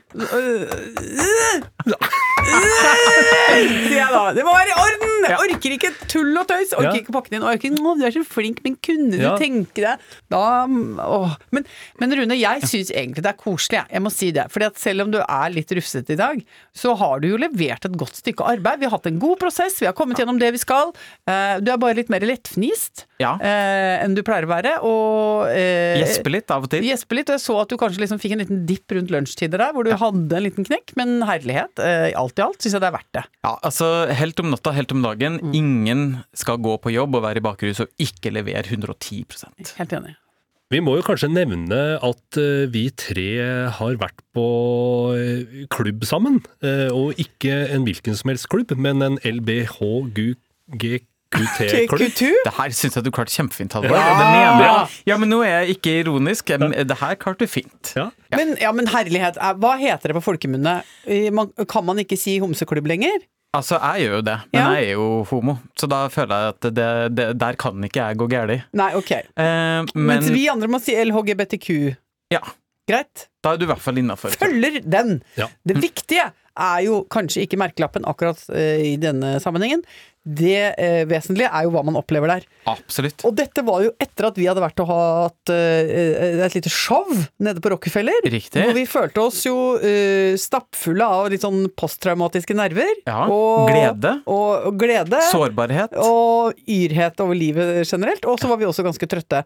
Sier 3.55 3.95
jeg 3.95 4.11
da. 4.11 4.21
Det 4.35 4.43
må 4.45 4.53
være 4.55 4.71
i 4.73 4.77
orden! 4.79 5.13
Jeg 5.25 5.37
orker 5.41 5.73
ikke 5.75 5.89
tull 6.11 6.35
og 6.37 6.45
tøys. 6.49 6.73
Orker 6.77 6.89
Ja. 6.91 6.99
ikke 6.99 7.13
pakke 7.15 7.31
den 7.31 7.39
inn. 7.39 7.47
Orker, 7.49 7.71
å, 7.79 7.93
du 7.97 8.03
er 8.05 8.13
så 8.13 8.21
flink, 8.27 8.59
men 8.65 8.75
kunne 8.83 9.11
du 9.15 9.23
Ja. 9.23 9.35
tenke 9.41 9.81
deg 9.81 9.97
da. 10.29 10.65
Men, 10.67 11.65
men 11.99 12.13
Rune, 12.19 12.35
jeg 12.37 12.61
syns 12.67 12.91
egentlig 12.91 13.23
det 13.25 13.31
er 13.31 13.39
koselig, 13.39 13.79
jeg. 13.79 13.85
jeg 13.95 14.01
må 14.05 14.11
si 14.13 14.31
det. 14.35 14.45
Fordi 14.53 14.65
at 14.69 14.77
selv 14.77 15.01
om 15.05 15.11
du 15.11 15.19
er 15.23 15.49
litt 15.55 15.71
rufsete 15.71 16.13
i 16.13 16.19
dag, 16.19 16.43
så 16.75 16.95
har 16.99 17.19
du 17.23 17.29
jo 17.31 17.37
levert 17.41 17.85
et 17.85 17.97
godt 17.97 18.15
stykke 18.21 18.43
arbeid. 18.45 18.79
Vi 18.79 18.85
har 18.85 18.91
hatt 18.97 19.07
en 19.09 19.19
god 19.19 19.39
prosess, 19.39 19.79
vi 19.81 19.85
har 19.89 19.93
kommet 19.97 20.17
gjennom 20.21 20.39
det 20.39 20.51
vi 20.53 20.61
skal. 20.61 20.93
Eh, 21.27 21.59
Du 21.65 21.71
er 21.71 21.77
bare 21.81 21.95
litt 21.97 22.09
mer 22.13 22.19
lettfnist 22.21 23.05
Ja. 23.19 23.33
eh, 23.41 24.03
enn 24.03 24.13
du 24.15 24.21
pleier 24.23 24.45
å 24.45 24.51
være. 24.51 24.73
Og 24.85 25.47
eh, 25.49 25.97
Gjespe 26.01 26.29
litt 26.33 26.51
av 26.51 26.63
og 26.67 26.69
til. 26.69 26.83
Gjespe 26.85 27.15
litt, 27.17 27.29
og 27.29 27.37
jeg 27.39 27.43
så 27.45 27.55
at 27.61 27.69
du 27.69 27.77
kanskje 27.81 28.03
liksom 28.03 28.19
fikk 28.21 28.35
en 28.35 28.43
liten 28.43 28.65
dipp 28.69 28.91
rundt 28.97 29.09
lunsjtider 29.13 29.57
der, 29.63 29.71
hvor 29.73 29.83
du 29.87 29.91
hadde 29.95 30.37
en 30.37 30.43
liten 30.45 30.67
knekk, 30.67 30.93
men 30.99 31.21
herlighet, 31.27 31.79
eh, 31.79 32.11
alt 32.17 32.37
i 32.37 32.45
alt 32.45 32.59
syns 32.61 32.73
jeg 32.77 32.81
det 32.85 32.91
er 32.91 32.97
verdt 32.99 33.13
det. 33.19 33.25
Ja, 33.45 33.55
altså 33.63 33.89
Helt 34.15 34.39
om 34.39 34.51
natta, 34.51 34.71
helt 34.75 34.91
om 34.91 35.01
dagen. 35.01 35.39
Mm. 35.41 35.55
Ingen 35.55 36.03
skal 36.33 36.57
gå 36.57 36.77
på 36.81 36.93
jobb 36.93 37.15
og 37.15 37.23
være 37.25 37.41
i 37.41 37.45
bakrus 37.45 37.81
og 37.85 37.89
ikke 38.01 38.31
levere 38.33 38.65
110 38.65 39.25
Helt 39.77 39.91
enig. 39.97 40.15
Vi 40.73 40.79
må 40.81 40.95
jo 40.97 41.03
kanskje 41.05 41.27
nevne 41.29 41.77
at 42.01 42.37
vi 42.73 42.87
tre 42.97 43.69
har 43.69 43.97
vært 44.01 44.17
på 44.33 44.45
klubb 45.69 46.03
sammen. 46.09 46.39
eh, 46.63 46.89
og 46.91 47.13
ikke 47.21 47.69
en 47.75 47.85
hvilken 47.85 48.15
som 48.17 48.29
helst 48.31 48.49
klubb, 48.49 48.73
men 48.77 49.01
en 49.01 49.19
LBHGQT-klubb. 50.71 51.99
Kutu? 51.99 52.29
Det 52.45 52.53
her 52.57 52.73
syns 52.75 52.95
jeg 52.97 53.03
du 53.05 53.11
klarte 53.13 53.33
kjempefint, 53.33 53.73
Halvor. 53.75 53.91
Ja. 53.97 54.15
Det 54.19 54.27
mener 54.31 54.63
jeg. 54.65 54.97
Ja, 55.09 55.17
men 55.21 55.29
nå 55.33 55.41
er 55.43 55.53
jeg 55.65 55.75
ikke 55.77 55.95
ironisk. 56.03 56.45
Det 56.47 56.97
her 57.01 57.15
klarte 57.21 57.45
du 57.45 57.51
fint. 57.51 57.93
Ja. 57.97 58.09
Men, 58.35 58.55
ja, 58.61 58.71
men 58.75 58.87
herlighet, 58.91 59.37
eh, 59.41 59.53
hva 59.61 59.75
heter 59.81 60.11
det 60.13 60.17
på 60.19 60.23
folkemunne? 60.31 60.77
Kan 61.71 61.85
man 61.87 61.99
ikke 62.03 62.17
si 62.19 62.37
homseklubb 62.43 62.87
lenger? 62.87 63.25
Altså, 63.55 63.77
jeg 63.79 64.03
gjør 64.09 64.15
jo 64.17 64.21
det, 64.27 64.37
men 64.51 64.59
Ja. 64.59 64.71
jeg 64.75 64.87
er 64.89 64.91
jo 64.97 65.23
homo. 65.29 65.53
Så 65.79 65.87
da 65.87 66.07
føler 66.11 66.35
jeg 66.35 66.47
at 66.55 66.61
det, 66.75 67.15
det, 67.15 67.27
der 67.39 67.53
kan 67.55 67.83
ikke 67.87 68.01
jeg 68.03 68.17
gå 68.19 68.27
galt. 68.27 68.65
Nei, 68.75 68.89
ok. 68.99 69.11
Eh, 69.11 69.23
men 69.95 70.07
Mens 70.09 70.27
vi 70.29 70.47
andre 70.51 70.67
må 70.67 70.81
si 70.83 70.91
LHGBTQ. 70.91 71.95
ja, 72.35 72.41
Greit? 72.89 73.29
da 73.45 73.53
er 73.53 73.61
du 73.61 73.67
i 73.67 73.69
hvert 73.69 73.83
fall 73.83 74.01
innafor. 74.01 74.33
Følger 74.41 74.81
den! 74.81 75.19
Ja. 75.37 75.51
Det 75.67 75.77
viktige 75.77 76.31
er 76.55 76.81
jo 76.85 77.03
kanskje 77.11 77.43
ikke 77.43 77.59
merkelappen 77.59 78.05
akkurat 78.07 78.39
eh, 78.55 78.93
i 78.93 78.97
denne 79.01 79.35
sammenhengen. 79.43 79.83
Det 80.25 80.71
eh, 80.81 81.03
vesentlige 81.05 81.51
er 81.53 81.67
jo 81.67 81.73
hva 81.75 81.83
man 81.85 81.99
opplever 81.99 82.31
der. 82.31 82.45
Absolutt. 82.71 83.21
Og 83.27 83.35
dette 83.37 83.61
var 83.67 83.83
jo 83.83 83.91
etter 84.01 84.29
at 84.31 84.39
vi 84.39 84.47
hadde 84.49 84.63
vært 84.63 84.81
og 84.81 84.89
hatt 84.89 85.51
eh, 85.53 86.39
et 86.47 86.55
lite 86.57 86.71
show 86.73 87.11
nede 87.45 87.61
på 87.61 87.69
Rockefeller. 87.75 88.25
Riktig. 88.33 88.63
Hvor 88.63 88.73
vi 88.79 88.87
følte 88.89 89.27
oss 89.27 89.43
jo 89.45 89.57
eh, 89.77 90.33
stappfulle 90.41 91.05
av 91.19 91.29
litt 91.33 91.45
sånn 91.45 91.67
posttraumatiske 91.77 92.57
nerver. 92.57 92.89
Ja, 93.05 93.27
og, 93.27 93.69
glede. 93.69 94.15
Og, 94.25 94.71
og 94.71 94.81
glede. 94.81 95.21
Sårbarhet. 95.29 95.93
Og 96.01 96.57
yrhet 96.65 97.21
over 97.21 97.37
livet 97.37 97.83
generelt. 97.85 98.25
Og 98.25 98.41
så 98.41 98.49
var 98.49 98.63
vi 98.63 98.71
også 98.71 98.87
ganske 98.87 99.11
trøtte. 99.11 99.45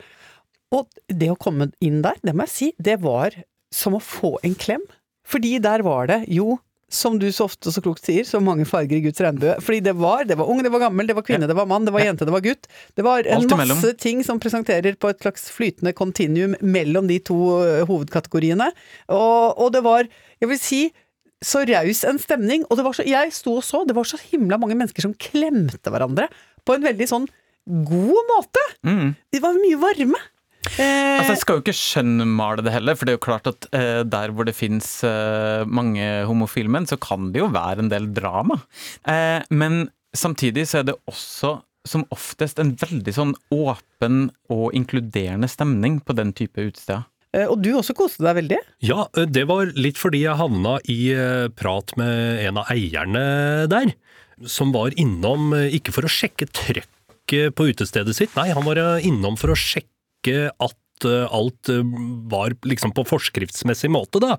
Og 0.75 0.87
det 1.07 1.31
å 1.33 1.39
komme 1.39 1.71
inn 1.81 2.01
der, 2.05 2.17
det 2.25 2.35
må 2.35 2.45
jeg 2.45 2.55
si, 2.55 2.71
det 2.77 2.99
var 3.03 3.35
som 3.73 3.97
å 3.97 4.01
få 4.03 4.37
en 4.45 4.57
klem. 4.57 4.83
Fordi 5.29 5.57
der 5.61 5.83
var 5.85 6.09
det 6.09 6.23
jo 6.33 6.57
som 6.89 7.19
du 7.21 7.27
så 7.29 7.45
ofte 7.45 7.69
og 7.69 7.75
så 7.75 7.81
klokt 7.85 8.07
sier, 8.07 8.25
så 8.25 8.39
mange 8.41 8.65
farger 8.65 8.97
i 8.97 9.03
Guds 9.03 9.21
regnbue. 9.21 9.53
Fordi 9.61 9.81
det 9.85 9.93
var 10.01 10.25
det 10.25 10.39
var 10.39 10.49
ung, 10.49 10.63
det 10.65 10.71
var 10.73 10.81
gammel, 10.87 11.05
det 11.05 11.15
var 11.17 11.25
kvinne, 11.27 11.45
det 11.49 11.57
var 11.57 11.67
mann, 11.69 11.85
det 11.85 11.93
var 11.93 12.01
jente, 12.01 12.25
det 12.25 12.33
var 12.33 12.41
gutt. 12.45 12.65
Det 12.97 13.05
var 13.05 13.29
en 13.29 13.45
masse 13.45 13.91
ting 14.01 14.23
som 14.25 14.41
presenterer 14.41 14.97
på 14.97 15.11
et 15.11 15.21
slags 15.21 15.45
flytende 15.53 15.93
kontinuum 15.97 16.57
mellom 16.65 17.09
de 17.09 17.19
to 17.21 17.37
hovedkategoriene. 17.89 18.71
Og, 19.13 19.61
og 19.61 19.69
det 19.75 19.83
var, 19.85 20.09
jeg 20.41 20.49
vil 20.49 20.61
si, 20.61 20.81
så 21.45 21.61
raus 21.69 22.01
en 22.09 22.19
stemning. 22.21 22.65
Og 22.67 22.79
det 22.79 22.87
var 22.87 22.97
så, 22.97 23.05
jeg 23.07 23.35
sto 23.37 23.59
og 23.59 23.65
så, 23.65 23.83
det 23.85 23.97
var 23.97 24.09
så 24.09 24.17
himla 24.23 24.57
mange 24.61 24.77
mennesker 24.79 25.05
som 25.05 25.13
klemte 25.13 25.93
hverandre 25.93 26.25
på 26.65 26.75
en 26.75 26.89
veldig 26.89 27.09
sånn 27.11 27.29
god 27.85 28.33
måte. 28.33 28.65
Mm. 28.81 29.13
Det 29.29 29.45
var 29.45 29.61
mye 29.61 29.79
varme. 29.85 30.25
Eh, 30.79 31.19
Altså, 31.19 31.33
Jeg 31.33 31.41
skal 31.41 31.57
jo 31.57 31.61
ikke 31.63 31.75
skjønnmale 31.77 32.63
det 32.63 32.71
heller, 32.73 32.95
for 32.95 33.05
det 33.07 33.13
er 33.13 33.17
jo 33.19 33.23
klart 33.25 33.47
at 33.51 33.65
eh, 33.75 34.01
der 34.07 34.31
hvor 34.35 34.47
det 34.47 34.55
fins 34.55 34.87
eh, 35.07 35.65
mange 35.67 36.05
homofile 36.29 36.71
menn, 36.71 36.87
så 36.87 36.97
kan 37.01 37.31
det 37.33 37.41
jo 37.41 37.49
være 37.51 37.83
en 37.83 37.89
del 37.91 38.07
drama. 38.15 38.59
Eh, 39.07 39.41
men 39.51 39.89
samtidig 40.15 40.65
så 40.69 40.79
er 40.81 40.87
det 40.91 40.95
også 41.11 41.57
som 41.87 42.03
oftest 42.13 42.59
en 42.59 42.73
veldig 42.79 43.13
sånn 43.15 43.33
åpen 43.55 44.29
og 44.51 44.73
inkluderende 44.77 45.47
stemning 45.51 45.99
på 46.05 46.15
den 46.17 46.33
type 46.37 46.59
utesteder. 46.69 47.05
eh, 47.33 47.45
og 47.47 47.61
du 47.63 47.71
også 47.79 47.95
koste 47.97 48.23
deg 48.25 48.35
veldig. 48.41 48.59
Ja, 48.83 49.07
det 49.15 49.45
var 49.49 49.71
litt 49.75 49.97
fordi 49.99 50.23
jeg 50.25 50.39
havna 50.39 50.77
i 50.91 50.99
eh, 51.15 51.47
prat 51.55 51.95
med 51.99 52.43
en 52.47 52.57
av 52.63 52.71
eierne 52.73 53.67
der, 53.71 53.93
som 54.47 54.71
var 54.75 54.95
innom 54.99 55.53
eh, 55.55 55.67
ikke 55.79 55.91
for 55.95 56.07
å 56.07 56.11
sjekke 56.11 56.47
trøkket 56.51 57.55
på 57.55 57.69
utestedet 57.71 58.15
sitt, 58.17 58.35
nei, 58.39 58.49
han 58.55 58.63
var 58.65 58.79
eh, 58.81 59.07
innom 59.07 59.35
for 59.39 59.51
å 59.51 59.57
sjekke 59.59 59.87
at 60.59 60.75
at 60.99 61.05
eh, 61.07 61.31
alt 61.31 61.69
eh, 61.71 61.79
var 62.27 62.51
liksom 62.67 62.91
på 62.91 63.05
forskriftsmessig 63.07 63.87
måte, 63.87 64.19
da. 64.19 64.33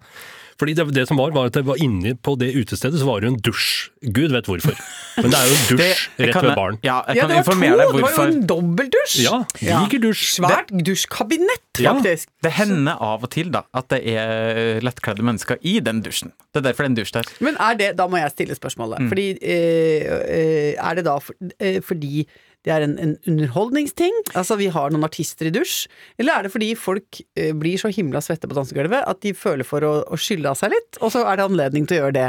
Fordi 0.60 0.74
det, 0.76 0.84
det 0.92 1.06
som 1.08 1.16
var, 1.16 1.30
var 1.32 1.46
at 1.48 1.54
det 1.56 1.62
var 1.64 1.78
inne 1.80 2.12
på 2.20 2.34
det 2.36 2.50
utestedet 2.52 2.98
så 3.00 3.06
var 3.08 3.22
det 3.22 3.30
jo 3.30 3.32
en 3.32 3.38
dusj. 3.46 3.68
Gud 4.12 4.34
vet 4.34 4.44
hvorfor. 4.44 4.76
Men 5.16 5.32
det 5.32 5.38
er 5.38 5.46
jo 5.48 5.54
en 5.56 5.64
dusj 5.78 6.02
Det- 6.18 6.26
rett 6.28 6.42
ved 6.44 6.52
baren. 6.58 6.76
Ja, 6.84 6.98
jeg 7.08 7.16
Ja, 7.16 7.22
kan 7.22 7.32
det 7.32 7.38
var 7.38 7.56
to! 7.56 7.60
Det 7.96 8.02
var 8.04 8.12
jo 8.12 8.26
en 8.34 8.44
dobbeltdusj! 8.50 9.16
Ja, 9.24 9.38
diger 9.56 10.02
dusj. 10.04 10.26
Svært 10.36 10.68
dusjkabinett, 10.84 11.80
Ja. 11.80 11.94
faktisk. 11.96 12.28
Det 12.44 12.52
hender 12.60 13.00
av 13.08 13.24
og 13.24 13.30
til 13.32 13.48
da, 13.56 13.64
at 13.72 13.88
det 13.88 14.02
er 14.20 14.84
lettkledde 14.84 15.24
mennesker 15.24 15.56
i 15.64 15.78
den 15.80 16.04
dusjen. 16.04 16.34
Det 16.52 16.60
er 16.60 16.68
derfor 16.68 16.84
det 16.84 16.90
er 16.90 16.92
en 16.92 17.00
dusj 17.00 17.16
der. 17.16 17.32
Men 17.40 17.56
er 17.56 17.80
det, 17.80 17.90
da 17.96 18.04
må 18.06 18.20
jeg 18.20 18.36
stille 18.36 18.54
spørsmålet. 18.60 19.00
Mm. 19.00 19.08
Fordi, 19.08 19.26
øh, 19.40 20.12
øh, 20.28 20.70
er 20.76 20.94
det 21.00 21.08
da 21.08 21.16
for, 21.24 21.32
øh, 21.56 21.80
fordi 21.88 22.26
det 22.66 22.74
er 22.74 22.84
en, 22.84 22.96
en 23.00 23.14
underholdningsting? 23.30 24.12
Altså 24.36 24.58
vi 24.60 24.68
har 24.72 24.92
noen 24.92 25.06
artister 25.06 25.48
i 25.48 25.54
dusj? 25.54 25.86
Eller 26.20 26.36
er 26.36 26.46
det 26.46 26.52
fordi 26.52 26.74
folk 26.76 27.22
eh, 27.38 27.54
blir 27.56 27.80
så 27.80 27.92
himla 27.94 28.20
svette 28.24 28.50
på 28.50 28.58
dansegulvet 28.58 29.06
at 29.08 29.22
de 29.24 29.32
føler 29.36 29.66
for 29.66 29.86
å, 29.86 29.94
å 30.04 30.20
skylle 30.20 30.52
av 30.52 30.60
seg 30.60 30.74
litt, 30.74 31.00
og 31.00 31.14
så 31.14 31.24
er 31.24 31.40
det 31.40 31.48
anledning 31.48 31.88
til 31.88 31.98
å 31.98 32.02
gjøre 32.04 32.18
det? 32.18 32.28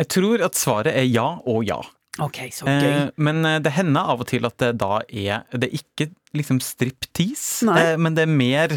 Jeg 0.00 0.12
tror 0.16 0.44
at 0.44 0.56
svaret 0.56 0.96
er 0.96 1.08
ja 1.08 1.30
og 1.48 1.64
ja. 1.68 1.80
Ok, 2.20 2.42
så 2.52 2.66
gøy. 2.66 2.88
Eh, 2.88 3.06
men 3.22 3.44
eh, 3.46 3.60
det 3.62 3.72
hender 3.76 4.12
av 4.12 4.24
og 4.24 4.28
til 4.28 4.48
at 4.48 4.56
det 4.60 4.72
da 4.80 4.98
er 5.06 5.44
Det 5.54 5.68
er 5.68 5.78
ikke 5.78 6.10
liksom 6.36 6.60
striptease, 6.62 7.68
eh, 7.70 7.96
men 8.00 8.16
det 8.18 8.26
er 8.26 8.32
mer 8.32 8.76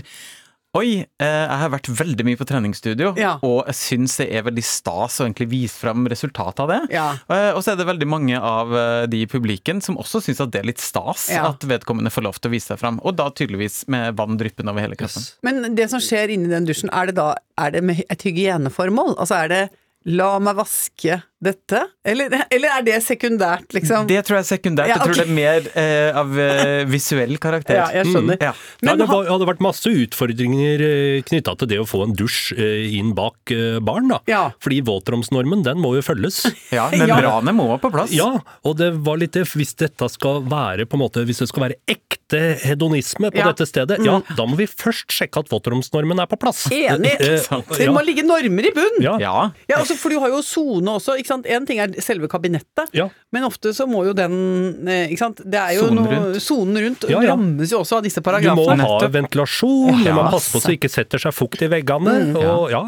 Oi, 0.74 1.03
eh, 1.22 1.27
jeg 1.46 1.58
har 1.62 1.70
vært 1.70 1.86
veldig 1.94 2.24
mye 2.25 2.38
på 2.39 2.48
treningsstudio, 2.50 3.12
Ja. 3.15 3.36
og 3.46 3.68
jeg 3.68 3.75
syns 3.77 4.15
det 4.18 4.25
er 4.34 4.42
veldig 4.42 4.63
stas 4.65 5.20
å 5.22 5.27
egentlig 5.27 5.48
vise 5.51 5.77
fram 5.77 6.08
resultatet 6.10 6.62
av 6.63 6.68
det. 6.72 6.80
Ja. 6.96 7.12
Eh, 7.30 7.51
Og 7.53 7.62
så 7.62 7.74
er 7.74 7.75
det 7.77 7.86
veldig 7.86 8.08
mange 8.10 8.39
av 8.42 8.74
eh, 8.74 9.06
de 9.06 9.22
i 9.22 9.27
publikken 9.27 9.84
som 9.84 9.98
også 10.01 10.24
syns 10.25 10.42
at 10.42 10.50
det 10.50 10.62
er 10.63 10.65
litt 10.65 10.80
stas 10.82 11.30
Ja. 11.30 11.50
at 11.50 11.60
vedkommende 11.60 12.10
får 12.10 12.24
lov 12.25 12.39
til 12.42 12.50
å 12.50 12.53
vise 12.56 12.74
seg 12.74 12.80
fram, 12.80 13.00
og 13.06 13.15
da 13.15 13.30
tydeligvis 13.30 13.88
med 13.88 14.15
vann 14.18 14.36
dryppende 14.36 14.70
over 14.74 14.82
hele 14.82 14.96
kroppen. 14.98 15.22
Yes. 15.22 15.36
Men 15.44 15.75
det 15.75 15.92
som 15.92 16.00
skjer 16.00 16.30
inni 16.34 16.50
den 16.50 16.65
dusjen, 16.65 16.89
er 16.92 17.06
det 17.06 17.15
da 17.22 17.36
er 17.56 17.70
det 17.70 17.84
med 17.84 18.03
et 18.10 18.24
hygieneformål? 18.25 19.15
Altså 19.20 19.44
er 19.44 19.48
det 19.50 19.70
la 20.06 20.39
meg 20.39 20.56
vaske 20.58 21.22
dette? 21.45 21.81
Eller, 22.05 22.33
eller 22.51 22.73
er 22.79 22.85
det 22.88 22.97
sekundært, 23.05 23.67
liksom? 23.75 24.07
Det 24.09 24.19
tror 24.27 24.39
jeg 24.39 24.43
er 24.45 24.50
sekundært. 24.50 24.89
Ja, 24.91 24.97
Jeg 24.97 25.05
tror 25.07 25.19
det 25.19 25.25
er 25.27 25.33
mer 25.38 25.67
eh, 25.79 26.19
av 26.19 26.39
eh, 26.39 26.83
visuell 26.89 27.38
karakter. 27.41 27.77
Ja, 27.79 27.88
jeg 28.00 28.09
skjønner. 28.12 28.38
Mm, 28.39 28.43
Ja, 28.43 28.53
Men 28.83 29.00
det 29.03 29.07
var, 29.12 29.27
hadde 29.31 29.47
vært 29.47 29.63
masse 29.63 29.91
utfordringer 29.91 30.83
knytta 31.27 31.55
til 31.59 31.69
det 31.73 31.79
å 31.81 31.88
få 31.88 32.03
en 32.07 32.15
dusj 32.17 32.53
eh, 32.57 32.97
inn 33.00 33.13
bak 33.17 33.35
barn, 33.53 33.83
baren, 33.93 34.09
da. 34.09 34.19
Ja. 34.29 34.43
Fordi 34.63 34.79
våtromsnormen, 34.88 35.62
den 35.65 35.81
må 35.83 35.93
jo 35.97 36.03
følges. 36.05 36.43
Ja, 36.73 36.88
membranet 36.89 37.53
må 37.53 37.67
på 37.81 37.89
plass. 37.93 38.12
Ja, 38.15 38.31
og 38.65 38.77
det 38.79 38.91
var 39.05 39.19
litt 39.21 39.35
det, 39.35 39.43
hvis 39.51 39.75
dette 39.77 40.07
skal 40.09 40.41
være 40.50 40.88
på 40.89 40.97
en 40.97 41.03
måte, 41.03 41.21
hvis 41.27 41.43
det 41.43 41.47
skal 41.51 41.67
være 41.67 41.77
ekte 41.91 42.39
hedonisme 42.63 43.29
på 43.33 43.38
Ja. 43.43 43.51
dette 43.51 43.67
stedet, 43.69 44.00
ja, 44.05 44.19
da 44.38 44.45
må 44.50 44.57
vi 44.57 44.65
først 44.69 45.12
sjekke 45.13 45.43
at 45.43 45.51
våtromsnormen 45.51 46.21
er 46.23 46.29
på 46.31 46.39
plass. 46.41 46.63
Enig! 46.73 47.13
Eh. 47.21 47.45
Det 47.77 47.89
må 47.93 48.01
ligge 48.05 48.23
normer 48.25 48.69
i 48.69 48.73
bunn! 48.73 48.97
Ja. 49.03 49.17
Ja. 49.21 49.35
Ja, 49.69 49.79
altså, 49.83 49.97
for 50.00 50.09
du 50.13 50.17
har 50.23 50.29
jo 50.33 50.41
sone 50.45 50.95
også. 50.97 51.17
Ikke 51.19 51.27
sant? 51.29 51.32
En 51.49 51.65
ting 51.65 51.79
er 51.79 51.93
selve 52.01 52.27
kabinettet, 52.29 52.89
Ja. 52.93 53.09
men 53.31 53.43
ofte 53.43 53.73
så 53.73 53.87
må 53.89 54.05
jo 54.05 54.13
den 54.13 54.87
eh, 54.87 55.09
ikke 55.09 55.17
sant? 55.23 55.41
Det 55.43 55.59
er 55.59 55.73
jo 55.77 55.87
Sonen 55.87 55.95
noe 56.03 56.13
rundt. 56.13 56.41
Sonen 56.45 56.77
rundt 56.85 57.07
Ja, 57.09 57.21
ja. 57.21 57.31
rammes 57.33 57.71
jo 57.73 57.79
også 57.81 57.97
av 57.97 58.03
disse 58.03 58.21
paragrafene. 58.21 58.77
Du 58.77 58.83
må 58.83 58.99
ha 59.01 59.07
ventilasjon, 59.09 60.03
Ja, 60.05 60.13
man 60.15 60.31
passer 60.31 60.53
på 60.57 60.61
så 60.63 60.67
det 60.71 60.77
ikke 60.79 60.91
setter 60.93 61.17
seg 61.19 61.33
fukt 61.33 61.61
i 61.65 61.67
veggene. 61.71 62.15
Og, 62.37 62.69
ja. 62.71 62.83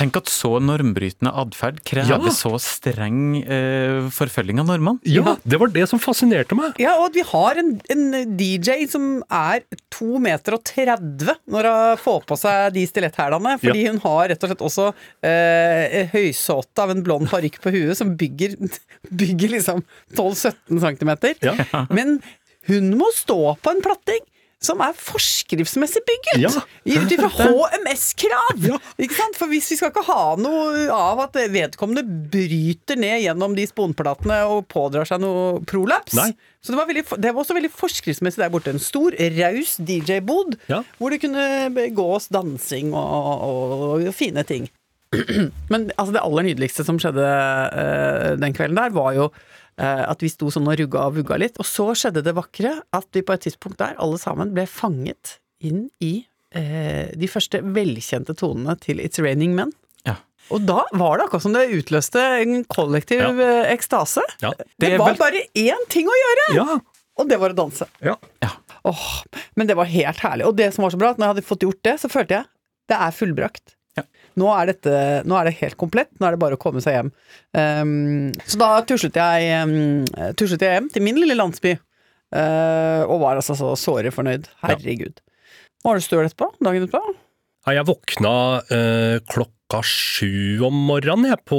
Tenk 0.00 0.16
at 0.16 0.30
så 0.32 0.56
normbrytende 0.64 1.32
atferd 1.36 1.82
krever 1.84 2.08
Ja. 2.24 2.30
så 2.32 2.54
streng 2.58 3.42
eh, 3.44 4.08
forfølging 4.10 4.60
av 4.62 4.66
normene. 4.70 4.98
ja, 5.04 5.36
det 5.44 5.58
var 5.60 5.68
det 5.68 5.86
som 5.90 5.98
fascinerte 6.00 6.56
meg. 6.56 6.78
Ja, 6.80 6.94
og 6.98 7.10
at 7.10 7.14
vi 7.18 7.22
har 7.28 7.58
en, 7.60 7.80
en 7.90 8.36
DJ 8.38 8.86
som 8.88 9.22
er 9.30 9.60
2 9.92 10.18
meter 10.22 10.54
og 10.56 10.64
30 10.64 11.34
når 11.50 11.68
hun 11.68 11.96
får 12.00 12.24
på 12.26 12.38
seg 12.38 12.72
de 12.72 12.86
stiletthælene, 12.88 13.58
fordi 13.60 13.86
hun 13.90 13.98
har 14.04 14.28
rett 14.32 14.42
og 14.46 14.50
slett 14.52 14.64
også 14.64 14.86
eh, 15.26 16.08
høysåte 16.14 16.82
av 16.84 16.90
en 16.94 17.02
blond 17.04 17.28
parykk 17.30 17.60
på 17.62 17.72
huet 17.74 17.89
som 17.98 18.16
bygger, 18.20 18.56
bygger 19.22 19.56
liksom 19.56 19.84
12-17 20.18 20.82
cm. 20.84 21.14
Ja. 21.46 21.86
Men 21.90 22.18
hun 22.68 22.92
må 23.00 23.08
stå 23.16 23.56
på 23.62 23.72
en 23.72 23.82
platting 23.84 24.20
som 24.60 24.76
er 24.84 24.92
forskriftsmessig 24.92 26.02
bygget! 26.04 26.42
Ja. 26.42 27.00
Ut 27.00 27.12
ifra 27.14 27.30
HMS-krav! 27.38 28.66
Sant? 29.08 29.38
For 29.38 29.48
hvis 29.48 29.70
vi 29.72 29.78
skal 29.78 29.88
ikke 29.88 30.04
ha 30.04 30.34
noe 30.36 30.82
av 30.92 31.22
at 31.24 31.38
vedkommende 31.48 32.04
bryter 32.28 33.00
ned 33.00 33.22
gjennom 33.24 33.54
de 33.56 33.64
sponplatene 33.70 34.42
og 34.52 34.66
pådrar 34.68 35.08
seg 35.08 35.22
noe 35.24 35.62
prolaps 35.64 36.12
Nei. 36.18 36.28
Så 36.60 36.74
det 36.74 36.76
var, 36.82 36.90
veldig, 36.90 37.06
det 37.24 37.32
var 37.32 37.40
også 37.40 37.56
veldig 37.56 37.70
forskriftsmessig 37.72 38.42
der 38.42 38.52
borte. 38.52 38.74
En 38.76 38.82
stor, 38.84 39.16
raus 39.16 39.78
DJ-bod 39.80 40.58
Ja. 40.68 40.82
hvor 41.00 41.08
det 41.14 41.22
kunne 41.24 41.46
begås 41.72 42.28
dansing 42.28 42.92
og, 42.92 43.46
og, 43.48 43.72
og 44.04 44.12
fine 44.12 44.44
ting. 44.44 44.68
Men 45.72 45.88
altså, 45.98 46.12
det 46.14 46.22
aller 46.22 46.46
nydeligste 46.46 46.84
som 46.86 46.98
skjedde 47.02 47.24
uh, 47.26 48.36
den 48.40 48.54
kvelden 48.56 48.78
der, 48.78 48.92
var 48.94 49.14
jo 49.16 49.28
uh, 49.30 50.04
at 50.06 50.22
vi 50.22 50.30
sto 50.30 50.50
sånn 50.54 50.68
og 50.70 50.78
rugga 50.78 51.06
og 51.08 51.16
vugga 51.18 51.38
litt. 51.42 51.58
Og 51.58 51.66
så 51.66 51.88
skjedde 51.98 52.22
det 52.26 52.36
vakre 52.36 52.76
at 52.94 53.08
vi 53.16 53.24
på 53.26 53.34
et 53.34 53.46
tidspunkt 53.48 53.80
der 53.82 53.98
alle 53.98 54.20
sammen 54.22 54.52
ble 54.54 54.66
fanget 54.70 55.38
inn 55.66 55.88
i 56.04 56.12
uh, 56.56 57.10
de 57.18 57.30
første 57.30 57.62
velkjente 57.74 58.36
tonene 58.38 58.76
til 58.82 59.02
It's 59.02 59.18
Raining 59.22 59.56
Men. 59.58 59.74
Ja. 60.06 60.14
Og 60.54 60.62
da 60.68 60.84
var 60.98 61.18
det 61.18 61.26
akkurat 61.26 61.44
som 61.48 61.54
det 61.58 61.66
utløste 61.74 62.22
en 62.44 62.62
kollektiv 62.70 63.20
Ja. 63.42 63.50
ekstase. 63.74 64.22
Ja. 64.42 64.54
Det, 64.56 64.78
Det 64.78 64.94
var 64.98 65.12
vel- 65.12 65.20
bare 65.20 65.42
én 65.58 65.84
ting 65.92 66.06
å 66.10 66.16
gjøre, 66.22 66.46
Ja. 66.56 66.78
og 67.20 67.28
det 67.28 67.38
var 67.42 67.50
å 67.52 67.58
danse. 67.58 67.86
Ja. 68.02 68.14
Åh, 68.88 69.02
men 69.60 69.66
det 69.68 69.76
var 69.76 69.84
helt 69.90 70.22
herlig. 70.24 70.46
Og 70.48 70.56
det 70.56 70.70
som 70.72 70.86
var 70.86 70.94
så 70.94 70.98
bra, 71.02 71.10
at 71.12 71.18
når 71.20 71.26
jeg 71.26 71.34
hadde 71.34 71.48
fått 71.50 71.66
gjort 71.66 71.82
det, 71.84 71.98
så 72.00 72.08
følte 72.08 72.38
jeg 72.38 72.46
det 72.88 72.96
er 72.96 73.12
fullbrakt. 73.14 73.74
Nå, 74.40 74.48
er 74.56 74.72
dette, 74.72 74.96
nå 75.28 75.36
er 75.36 75.48
det 75.50 75.58
helt 75.60 75.78
komplett, 75.80 76.10
nå 76.18 76.26
er 76.28 76.36
det 76.36 76.42
bare 76.42 76.56
å 76.56 76.60
komme 76.60 76.82
seg 76.84 76.96
hjem. 76.96 77.12
Um, 77.52 78.30
så 78.48 78.60
da 78.60 78.72
tuslet 78.88 79.18
jeg, 79.20 79.50
um, 79.62 80.32
tuslet 80.38 80.64
jeg 80.64 80.78
hjem 80.78 80.90
til 80.94 81.04
min 81.04 81.20
lille 81.20 81.36
landsby, 81.38 81.76
uh, 82.36 83.02
og 83.04 83.20
var 83.24 83.40
altså 83.40 83.58
så 83.58 83.74
såre 83.78 84.12
fornøyd. 84.14 84.48
Herregud. 84.64 85.20
Var 85.84 85.96
du 85.96 86.04
støl 86.04 86.26
etterpå? 86.26 86.52
Dagen 86.64 86.86
etterpå? 86.86 87.16
Nei, 87.66 87.76
Jeg 87.76 87.88
våkna 87.88 88.34
uh, 88.72 89.16
klokka 89.28 89.82
sju 89.86 90.62
om 90.66 90.76
morgenen 90.88 91.28
jeg, 91.30 91.38
på 91.46 91.58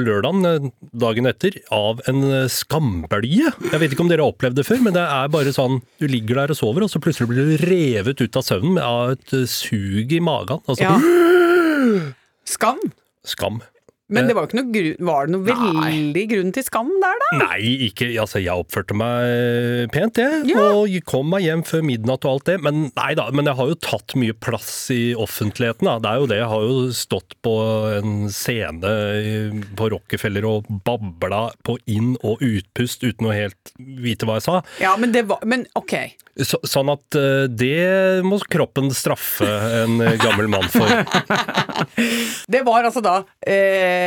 lørdagen 0.00 0.46
eh, 0.48 0.68
dagen 0.96 1.28
etter 1.28 1.58
av 1.74 2.00
en 2.08 2.22
eh, 2.24 2.46
skambølge. 2.48 3.50
Jeg 3.50 3.80
vet 3.82 3.92
ikke 3.92 4.06
om 4.06 4.08
dere 4.08 4.24
har 4.24 4.32
opplevd 4.32 4.56
det 4.56 4.64
før, 4.64 4.80
men 4.86 4.96
det 4.96 5.02
er 5.04 5.34
bare 5.34 5.52
sånn 5.52 5.82
du 6.00 6.06
ligger 6.08 6.40
der 6.40 6.54
og 6.54 6.60
sover, 6.60 6.86
og 6.86 6.92
så 6.92 7.02
plutselig 7.04 7.28
blir 7.28 7.50
du 7.50 7.66
revet 7.68 8.22
ut 8.22 8.40
av 8.40 8.46
søvnen 8.46 8.80
av 8.80 9.12
et 9.18 9.36
eh, 9.36 9.44
sug 9.50 10.16
i 10.16 10.22
magen. 10.24 10.64
Altså 10.64 10.88
Ja. 10.88 10.96
Skam. 12.50 12.78
skam. 13.22 13.62
Men 14.10 14.28
det 14.28 14.36
var 14.36 14.48
ikke 14.48 14.58
noe 14.58 14.72
grunn 14.74 15.08
Var 15.10 15.26
det 15.28 15.34
noe 15.34 15.46
veldig 15.46 16.24
grunn 16.32 16.52
til 16.56 16.66
skam 16.66 16.90
der, 17.02 17.20
da? 17.22 17.30
Nei, 17.44 17.60
ikke 17.88 18.10
Altså, 18.20 18.40
jeg 18.42 18.64
oppførte 18.64 18.96
meg 18.98 19.90
pent, 19.94 20.18
jeg. 20.20 20.42
Ja. 20.50 20.64
Og 20.76 20.96
kom 21.08 21.30
meg 21.32 21.44
hjem 21.46 21.62
før 21.66 21.84
midnatt 21.86 22.26
og 22.26 22.36
alt 22.36 22.50
det. 22.50 22.56
Men 22.64 22.82
nei 22.96 23.10
da, 23.18 23.28
men 23.34 23.48
jeg 23.48 23.58
har 23.60 23.70
jo 23.70 23.78
tatt 23.80 24.14
mye 24.18 24.36
plass 24.36 24.72
i 24.94 25.14
offentligheten, 25.18 25.88
da. 25.88 25.96
Det 26.02 26.10
er 26.10 26.22
jo 26.22 26.30
det. 26.30 26.40
Jeg 26.42 26.50
har 26.52 26.66
jo 26.66 26.78
stått 26.96 27.36
på 27.44 27.54
en 27.98 28.16
scene 28.34 28.94
på 29.78 29.90
Rockefeller 29.94 30.46
og 30.48 30.70
babla 30.86 31.46
på 31.66 31.78
inn- 31.90 32.18
og 32.26 32.42
utpust 32.44 33.04
uten 33.06 33.30
å 33.30 33.36
helt 33.36 33.74
vite 33.78 34.28
hva 34.28 34.40
jeg 34.40 34.48
sa. 34.48 34.58
Ja, 34.82 34.96
men 35.00 35.14
det 35.14 35.26
var 35.30 35.44
Men 35.48 35.66
ok. 35.78 35.94
Så, 36.40 36.60
sånn 36.64 36.88
at 36.92 37.16
eh, 37.18 37.46
det 37.50 38.22
må 38.24 38.38
kroppen 38.48 38.88
straffe 38.96 39.48
en 39.82 39.98
eh, 40.00 40.16
gammel 40.20 40.48
mann 40.48 40.68
for. 40.72 40.88
Det 42.50 42.62
var 42.66 42.86
altså 42.86 43.02
da 43.04 43.16
eh, 43.44 43.99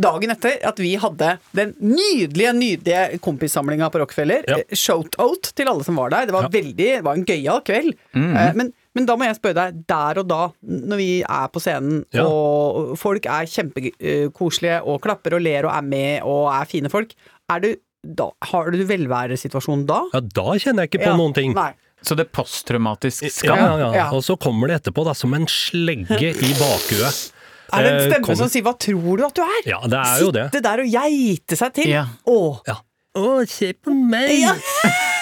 dagen 0.00 0.30
etter 0.34 0.58
at 0.68 0.78
vi 0.82 0.92
hadde 1.00 1.30
den 1.56 1.74
nydelige, 1.80 2.52
nydelige 2.56 3.18
kompissamlinga 3.24 3.88
på 3.94 4.00
Rockefeller. 4.02 4.44
Ja. 4.48 4.58
Eh, 4.62 4.76
Shout-out 4.78 5.52
til 5.58 5.70
alle 5.70 5.84
som 5.86 5.96
var 6.00 6.10
der. 6.14 6.26
Det 6.30 6.34
var 6.36 6.48
veldig, 6.52 6.76
det 6.78 7.00
var 7.06 7.18
en 7.18 7.24
gøyal 7.28 7.62
kveld. 7.66 7.94
Eh, 8.14 8.52
men, 8.58 8.72
men 8.94 9.06
da 9.08 9.16
må 9.16 9.26
jeg 9.28 9.38
spørre 9.38 9.58
deg, 9.60 9.82
der 9.90 10.22
og 10.22 10.28
da, 10.30 10.40
når 10.62 10.96
vi 11.02 11.10
er 11.22 11.48
på 11.54 11.62
scenen, 11.62 12.04
Ja. 12.14 12.24
og 12.26 12.94
folk 12.98 13.26
er 13.30 13.46
kjempekoselige 13.50 14.80
og 14.84 15.00
klapper 15.04 15.36
og 15.38 15.44
ler 15.44 15.68
og 15.68 15.74
er 15.76 15.84
med 15.86 16.22
og 16.28 16.48
er 16.54 16.68
fine 16.70 16.90
folk, 16.92 17.12
er 17.52 17.62
du, 17.64 17.68
da, 18.04 18.28
har 18.52 18.70
du 18.74 18.78
velværesituasjonen 18.88 19.86
da? 19.88 20.02
Ja, 20.14 20.20
da 20.20 20.48
kjenner 20.60 20.84
jeg 20.86 20.92
ikke 20.94 21.04
på 21.06 21.12
Ja. 21.12 21.16
noen 21.18 21.34
ting. 21.36 21.54
Nei. 21.56 21.72
Så 22.02 22.14
det 22.14 22.28
er 22.28 22.30
posttraumatisk 22.30 23.24
Ja, 23.26 23.28
skam. 23.34 23.58
ja, 23.58 23.70
ja. 23.80 23.88
Ja. 23.96 24.04
Og 24.14 24.22
så 24.22 24.36
kommer 24.38 24.68
det 24.70 24.76
etterpå 24.82 25.02
da, 25.04 25.14
som 25.18 25.32
en 25.34 25.46
slegge 25.50 26.30
i 26.30 26.52
bakhuet. 26.54 27.32
Er 27.72 27.82
det 27.84 27.90
en 27.92 27.96
Eh, 27.98 28.06
stemme 28.10 28.24
kommer- 28.24 28.36
som 28.36 28.48
sier 28.48 28.62
'hva 28.64 28.78
tror 28.78 29.16
du 29.18 29.24
at 29.26 29.34
du 29.34 29.42
er'? 29.42 29.66
Ja, 29.66 29.80
det 29.84 29.98
er 29.98 30.20
jo 30.20 30.30
det. 30.32 30.50
Sitte 30.52 30.62
der 30.62 30.78
og 30.80 30.86
geite 30.88 31.56
seg 31.56 31.72
til. 31.74 31.88
Ja. 31.88 32.06
Åh. 32.26 32.60
Ja. 32.66 32.76
Å, 33.16 33.44
se 33.48 33.72
på 33.74 33.90
meg! 33.92 34.30
Ja. 34.40 34.54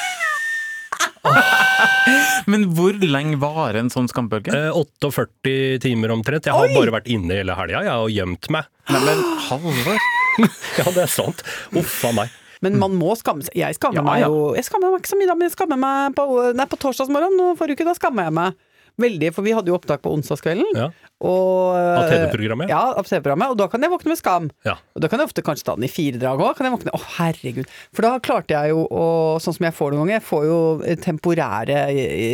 Men 2.46 2.68
hvor 2.76 2.94
lenge 3.02 3.38
varer 3.42 3.80
en 3.80 3.88
sånn 3.90 4.06
skambølge? 4.10 4.52
Eh, 4.54 4.70
48 4.70 5.80
timer 5.82 6.12
omtrent. 6.14 6.46
Jeg 6.46 6.54
har 6.54 6.68
Oi! 6.68 6.74
bare 6.76 6.94
vært 7.00 7.08
inne 7.10 7.34
hele 7.40 7.56
helga 7.58 7.96
og 7.98 8.10
gjemt 8.14 8.46
meg. 8.54 8.68
Nei, 8.92 9.00
men 9.02 9.22
Halvor 9.48 9.98
Ja, 10.78 10.84
det 10.94 11.02
er 11.02 11.10
sant. 11.10 11.42
Uff 11.74 12.04
a 12.06 12.12
meg. 12.12 12.30
Men 12.62 12.78
man 12.78 12.94
må 12.96 13.16
skamme 13.18 13.42
seg. 13.44 13.56
Jeg 13.58 13.74
skammer 13.76 13.98
Ja, 14.00 14.04
meg 14.06 14.20
ja. 14.22 14.28
jo 14.30 14.54
Jeg 14.56 14.64
skammer 14.68 14.92
meg 14.94 15.02
ikke 15.02 15.10
så 15.12 15.18
mye 15.18 15.28
da, 15.28 15.34
men 15.34 15.48
jeg 15.48 15.56
skammer 15.56 15.80
meg 15.82 16.14
på, 16.16 16.24
nei, 16.56 16.66
på 16.70 16.78
torsdagsmorgen 16.80 17.34
og 17.42 17.58
forrige 17.58 17.80
uke. 17.80 17.88
Da 17.90 17.96
skammer 17.98 18.28
jeg 18.28 18.36
meg. 18.38 18.54
Veldig, 18.96 19.28
for 19.36 19.44
vi 19.44 19.52
hadde 19.52 19.68
jo 19.68 19.76
opptak 19.76 20.00
på 20.04 20.10
onsdagskvelden. 20.16 20.70
Ja. 20.76 20.86
Og, 21.20 21.76
Av 21.76 22.06
TV-programmet? 22.08 22.70
Ja, 22.72 22.94
av 22.96 23.04
TV-programmet. 23.04 23.52
Og 23.52 23.58
da 23.60 23.68
kan 23.72 23.84
jeg 23.84 23.92
våkne 23.92 24.12
med 24.12 24.20
skam. 24.20 24.48
Ja. 24.64 24.78
Og 24.96 25.04
da 25.04 25.10
kan 25.12 25.20
jeg 25.20 25.28
ofte 25.28 25.44
kanskje 25.44 25.66
ta 25.68 25.74
den 25.76 25.84
i 25.88 25.92
fire 25.92 26.20
drag 26.20 26.40
òg. 26.40 26.54
Kan 26.56 26.68
jeg 26.68 26.76
våkne 26.78 26.94
Å, 26.96 27.00
herregud. 27.18 27.68
For 27.92 28.06
da 28.06 28.14
klarte 28.24 28.56
jeg 28.56 28.72
jo 28.72 28.86
å 28.88 29.06
Sånn 29.42 29.56
som 29.58 29.66
jeg 29.66 29.76
får 29.76 29.92
det 29.92 29.98
noen 29.98 30.08
ganger, 30.08 30.16
jeg 30.16 30.26
får 30.26 30.44
jo 30.46 30.60
temporære, 31.04 31.80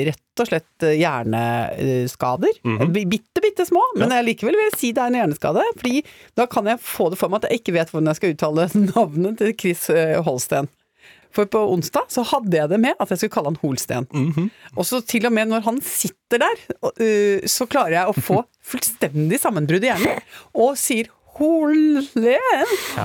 rett 0.08 0.42
og 0.42 0.48
slett 0.48 0.86
hjerneskader. 0.86 1.00
hjerneskader. 1.02 2.60
-hmm. 2.62 3.10
Bitte, 3.10 3.42
bitte 3.42 3.66
små, 3.66 3.82
men 3.96 4.10
jeg 4.10 4.24
likevel 4.24 4.56
vil 4.56 4.78
si 4.78 4.92
det 4.92 5.02
er 5.02 5.10
en 5.10 5.18
hjerneskade. 5.18 5.64
Fordi 5.76 6.04
da 6.36 6.46
kan 6.46 6.66
jeg 6.66 6.78
få 6.80 7.10
det 7.10 7.18
for 7.18 7.28
meg 7.28 7.42
at 7.44 7.50
jeg 7.50 7.60
ikke 7.60 7.74
vet 7.78 7.90
hvordan 7.90 8.06
jeg 8.12 8.16
skal 8.16 8.34
uttale 8.36 8.68
navnet 8.94 9.38
til 9.38 9.54
Chris 9.58 9.90
eh, 9.90 10.22
Holsten. 10.22 10.68
For 11.32 11.48
på 11.48 11.62
onsdag 11.72 12.10
så 12.12 12.24
hadde 12.28 12.58
jeg 12.58 12.70
det 12.72 12.78
med 12.82 12.98
at 13.00 13.12
jeg 13.12 13.22
skulle 13.22 13.36
kalle 13.36 13.52
han 13.52 13.60
Holsten. 13.62 14.08
Mhm. 14.12 14.50
Og 14.76 14.88
så 14.88 15.00
til 15.06 15.26
og 15.28 15.34
med 15.34 15.50
når 15.52 15.66
han 15.66 15.80
sitter 15.84 16.42
der, 16.44 16.62
øh, 16.92 17.44
så 17.48 17.66
klarer 17.70 17.98
jeg 18.00 18.12
å 18.12 18.16
få 18.16 18.42
fullstendig 18.72 19.40
sammenbrudd 19.42 19.84
i 19.84 19.92
hjernen, 19.92 20.22
og 20.54 20.76
sier 20.80 21.10
Holen! 21.32 22.04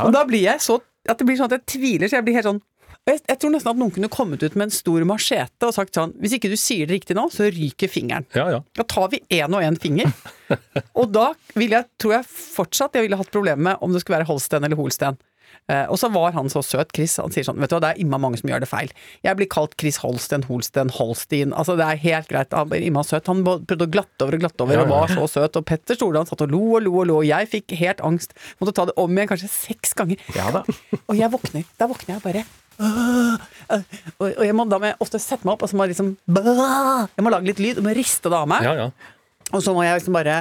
Og 0.04 0.10
da 0.12 0.26
blir 0.28 0.44
jeg 0.50 0.60
så 0.60 0.82
at 1.08 1.20
det 1.20 1.28
blir 1.28 1.38
sånn 1.40 1.48
at 1.48 1.62
jeg 1.62 1.78
tviler, 1.78 2.10
så 2.12 2.18
jeg 2.20 2.26
blir 2.28 2.36
helt 2.36 2.50
sånn 2.50 2.66
jeg, 3.08 3.22
jeg 3.24 3.40
tror 3.40 3.54
nesten 3.54 3.72
at 3.72 3.80
noen 3.80 3.94
kunne 3.96 4.10
kommet 4.12 4.42
ut 4.44 4.56
med 4.60 4.68
en 4.68 4.74
stor 4.76 5.04
machete 5.08 5.68
og 5.68 5.76
sagt 5.76 5.96
sånn 5.96 6.12
Hvis 6.20 6.36
ikke 6.38 6.52
du 6.52 6.58
sier 6.60 6.90
det 6.90 6.98
riktig 6.98 7.16
nå, 7.16 7.28
så 7.32 7.48
ryker 7.48 7.92
fingeren. 7.92 8.28
Ja, 8.36 8.50
ja. 8.52 8.60
Da 8.76 8.84
tar 8.84 9.08
vi 9.14 9.22
én 9.32 9.54
og 9.56 9.64
én 9.64 9.78
finger. 9.80 10.12
og 11.00 11.14
da 11.16 11.30
ville 11.56 11.80
jeg, 11.80 11.88
tror 12.02 12.18
jeg 12.18 12.28
fortsatt 12.28 12.98
jeg 13.00 13.08
ville 13.08 13.20
hatt 13.20 13.32
problemer 13.32 13.64
med 13.70 13.86
om 13.86 13.96
det 13.96 14.04
skulle 14.04 14.20
være 14.20 14.28
Holsten 14.28 14.68
eller 14.68 14.80
Holsten. 14.80 15.20
Eh, 15.68 15.84
og 15.92 15.98
så 16.00 16.08
var 16.14 16.32
han 16.32 16.48
så 16.52 16.62
søt, 16.64 16.94
Chris. 16.96 17.18
Han 17.20 17.34
sier 17.36 17.44
sånn 17.44 17.58
Vet 17.60 17.72
du 17.72 17.76
hva, 17.76 17.82
det 17.84 17.90
er 17.94 18.04
imma 18.04 18.20
mange 18.22 18.40
som 18.40 18.48
gjør 18.48 18.64
det 18.64 18.70
feil. 18.72 18.92
Jeg 19.26 19.40
blir 19.40 19.50
kalt 19.52 19.76
Chris 19.80 20.00
Holsten, 20.04 20.46
Holsten, 20.48 20.92
Holstein. 20.96 21.52
Altså, 21.52 21.76
det 21.80 21.88
er 21.88 22.00
helt 22.06 22.30
greit. 22.32 22.56
Han 22.56 22.70
blir 22.72 22.86
imma 22.88 23.04
søt. 23.08 23.28
Han 23.28 23.44
prøvde 23.44 23.88
å 23.88 23.92
glatte 23.92 24.28
over 24.28 24.38
og 24.38 24.46
glatte 24.46 24.64
over, 24.64 24.78
Ja, 24.80 24.86
og 24.86 24.94
var 24.94 25.12
så 25.12 25.28
søt. 25.32 25.60
Og 25.60 25.68
Petter 25.68 26.00
Stordalen 26.00 26.30
satt 26.30 26.46
og 26.46 26.54
lo 26.54 26.62
og 26.78 26.86
lo 26.86 26.94
og 27.02 27.10
lo, 27.10 27.18
og 27.24 27.28
jeg 27.28 27.52
fikk 27.52 27.76
helt 27.82 28.04
angst. 28.06 28.38
Måtte 28.62 28.78
ta 28.80 28.88
det 28.88 28.96
om 29.02 29.12
igjen 29.12 29.34
kanskje 29.34 29.52
seks 29.52 29.98
ganger. 29.98 30.24
Ja 30.38 30.54
da. 30.56 30.64
Og 31.10 31.16
jeg 31.18 31.32
våkner. 31.32 31.68
Da 31.80 31.88
våkner 31.90 32.18
jeg 32.18 32.26
bare 32.26 32.48
Uh, 32.78 33.34
uh, 33.74 33.80
og, 34.22 34.28
og 34.28 34.44
jeg 34.46 34.54
må, 34.54 34.62
da 34.70 34.78
må 34.78 34.86
jeg 34.92 34.98
ofte 35.02 35.18
sette 35.18 35.48
meg 35.48 35.56
opp, 35.56 35.64
og 35.66 35.70
så 35.72 35.74
må 35.74 35.88
jeg 35.88 35.96
liksom 35.96 36.12
bah, 36.30 37.08
Jeg 37.10 37.26
må 37.26 37.32
lage 37.34 37.50
litt 37.50 37.62
lyd, 37.64 37.80
og 37.82 37.88
må 37.88 37.94
riste 37.98 38.30
det 38.30 38.38
av 38.38 38.46
meg. 38.52 38.68
ja, 38.68 38.76
ja. 38.78 39.16
Og 39.56 39.64
så 39.66 39.74
må 39.74 39.82
jeg 39.82 39.98
liksom 39.98 40.14
bare 40.14 40.36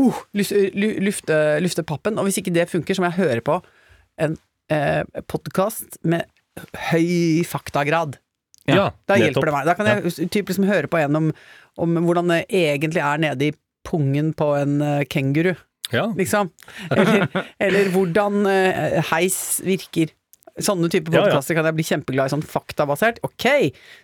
uh, 0.00 0.18
lufte, 0.34 1.36
lufte 1.62 1.84
pappen. 1.86 2.18
Og 2.18 2.26
hvis 2.26 2.40
ikke 2.42 2.54
det 2.56 2.66
funker, 2.72 2.98
så 2.98 3.04
må 3.04 3.12
jeg 3.12 3.20
høre 3.20 3.44
på 3.46 3.60
en 4.18 4.36
eh, 4.70 5.02
podkast 5.30 5.98
med 6.04 6.26
høy 6.90 7.44
faktagrad. 7.46 8.18
ja 8.68 8.90
Da 9.06 9.14
nettopp. 9.16 9.22
hjelper 9.24 9.46
det 9.48 9.54
meg. 9.54 9.66
Da 9.70 9.74
kan 9.78 9.86
jeg 9.86 10.30
typ 10.34 10.50
liksom 10.50 10.66
høre 10.68 10.90
på 10.90 10.98
en 11.00 11.16
om, 11.16 11.30
om 11.78 11.94
hvordan 12.04 12.28
det 12.34 12.42
egentlig 12.50 13.00
er 13.04 13.18
nede 13.22 13.48
i 13.50 13.54
pungen 13.88 14.34
på 14.36 14.50
en 14.58 14.80
eh, 14.82 15.04
kenguru, 15.08 15.54
Ja. 15.92 16.06
liksom. 16.18 16.50
Eller, 16.90 17.28
eller 17.60 17.88
hvordan 17.94 18.42
eh, 18.50 18.98
heis 19.12 19.60
virker. 19.64 20.12
Sånne 20.58 20.88
typer 20.90 21.12
podkaster 21.14 21.54
kan 21.54 21.64
jeg 21.68 21.76
bli 21.78 21.84
kjempeglad 21.86 22.26
i, 22.26 22.32
sånn 22.34 22.42
faktabasert. 22.42 23.20
Ok, 23.22 23.46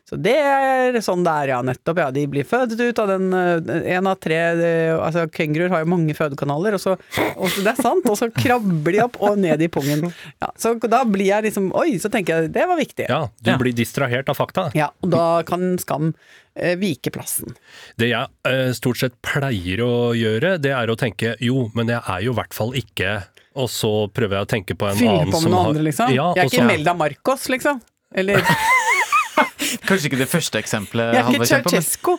så 0.08 0.16
det 0.20 0.37
er 0.38 0.99
sånn 1.02 1.25
det 1.26 1.32
er, 1.42 1.49
ja, 1.54 1.61
nettopp. 1.66 1.99
Ja, 1.99 2.11
de 2.14 2.26
blir 2.30 2.44
fødet 2.46 2.78
ut 2.80 2.99
av 3.02 3.08
den 3.08 3.30
én 3.34 4.06
av 4.06 4.20
tre 4.23 4.38
det- 4.56 4.94
Altså, 4.94 5.26
kenguruer 5.34 5.70
har 5.70 5.80
jo 5.84 5.90
mange 5.90 6.14
fødekanaler, 6.14 6.75
og 6.75 6.80
så, 6.80 6.92
og 7.37 7.49
så 7.50 7.62
Det 7.64 7.73
er 7.78 7.82
sant, 7.82 8.06
og 8.08 8.16
så 8.16 8.30
krabber 8.32 8.92
de 8.92 9.00
opp 9.02 9.16
og 9.20 9.38
ned 9.38 9.61
i 9.62 9.68
pungen. 9.68 10.12
Ja, 10.40 10.49
så 10.56 10.75
da 10.80 11.02
blir 11.04 11.26
jeg 11.32 11.44
liksom 11.50 11.73
Oi, 11.75 11.96
så 11.99 12.11
tenker 12.11 12.42
jeg 12.42 12.52
det 12.52 12.66
var 12.68 12.76
viktig. 12.78 13.08
ja, 13.08 13.28
du 13.42 13.50
Ja. 13.50 13.56
blir 13.58 13.73
distrahert 13.75 14.28
av 14.28 14.37
fakta. 14.37 14.70
Ja, 14.75 14.90
og 15.02 15.11
da 15.11 15.42
kan 15.42 15.76
skam 15.78 16.14
eh, 16.56 16.76
vike 16.76 17.11
plassen. 17.11 17.56
Det 17.99 18.11
jeg 18.11 18.28
eh, 18.46 18.70
stort 18.73 18.96
sett 18.99 19.20
pleier 19.23 19.80
å 19.82 20.14
gjøre, 20.14 20.61
det 20.62 20.70
er 20.70 20.87
å 20.87 20.94
tenke 20.96 21.34
jo, 21.40 21.68
men 21.75 21.88
jeg 21.88 22.00
er 22.06 22.20
jo 22.23 22.30
i 22.32 22.37
hvert 22.38 22.54
fall 22.54 22.70
ikke 22.78 23.25
Og 23.54 23.68
så 23.70 23.90
prøver 24.11 24.40
jeg 24.40 24.46
å 24.46 24.50
tenke 24.50 24.75
på 24.78 24.88
en 24.90 24.96
Fylle 24.99 25.12
annen 25.14 25.30
på 25.30 25.38
med 25.38 25.44
som 25.46 25.52
noe 25.52 25.61
har 25.62 25.75
andre, 25.75 25.84
liksom. 25.87 26.14
Ja, 26.14 26.30
jeg 26.34 26.49
er 26.49 26.50
ikke 26.50 26.66
Melda 26.66 26.94
Marcos, 26.99 27.46
liksom. 27.52 27.82
Eller 28.14 28.42
Kanskje 29.88 30.08
ikke 30.08 30.18
det 30.20 30.28
første 30.30 30.61
eksempelet 30.61 31.14
jeg 31.16 31.23
er 31.23 31.30
ikke 31.34 31.49
kjemper 31.50 31.75
med. 31.75 31.87
Ceaucescu. 31.87 32.12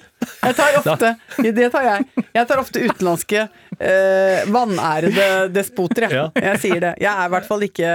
Jeg 0.46 0.56
tar 0.58 0.77
ofte 0.82 1.12
Det 1.58 1.70
tar 1.74 1.86
jeg. 1.88 2.25
Jeg 2.36 2.50
tar 2.50 2.62
ofte 2.62 2.82
utenlandske 2.84 3.44
eh, 3.46 4.48
vanærede 4.54 5.27
despoter, 5.55 6.07
jeg. 6.07 6.18
Ja. 6.20 6.25
Jeg 6.51 6.64
sier 6.64 6.81
det. 6.83 6.94
Jeg 7.03 7.12
er 7.12 7.29
i 7.29 7.33
hvert 7.36 7.48
fall 7.50 7.68
ikke 7.68 7.92